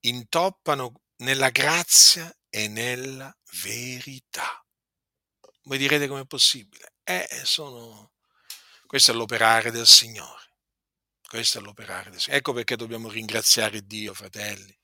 [0.00, 4.64] Intoppano nella grazia e nella verità.
[5.64, 6.94] Voi direte com'è possibile?
[7.04, 8.12] Eh, sono...
[8.86, 10.56] Questo è l'operare del Signore.
[11.26, 12.40] Questo è l'operare del Signore.
[12.40, 14.76] Ecco perché dobbiamo ringraziare Dio, fratelli.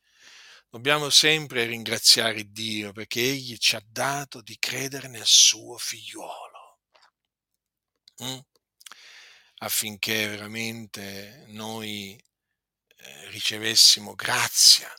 [0.71, 6.57] Dobbiamo sempre ringraziare Dio perché Egli ci ha dato di credere nel suo figliuolo.
[8.23, 8.39] Mm?
[9.59, 12.23] affinché veramente noi
[12.87, 14.93] eh, ricevessimo grazia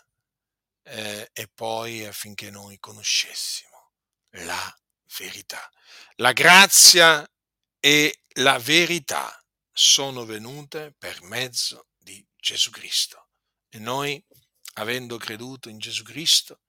[0.84, 3.92] eh, e poi affinché noi conoscessimo
[4.32, 4.80] la
[5.18, 5.70] verità.
[6.16, 7.28] La grazia
[7.80, 9.42] e la verità
[9.72, 13.28] sono venute per mezzo di Gesù Cristo.
[13.70, 14.22] E noi,
[14.80, 16.62] avendo creduto in Gesù Cristo,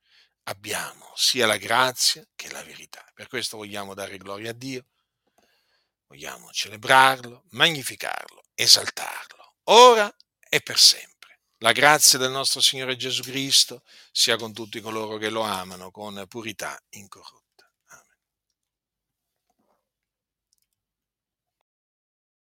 [0.44, 3.04] abbiamo sia la grazia che la verità.
[3.14, 4.86] Per questo vogliamo dare gloria a Dio,
[6.06, 10.14] vogliamo celebrarlo, magnificarlo, esaltarlo, ora
[10.48, 11.18] e per sempre.
[11.58, 16.24] La grazia del nostro Signore Gesù Cristo sia con tutti coloro che lo amano con
[16.26, 17.49] purità incorrotta.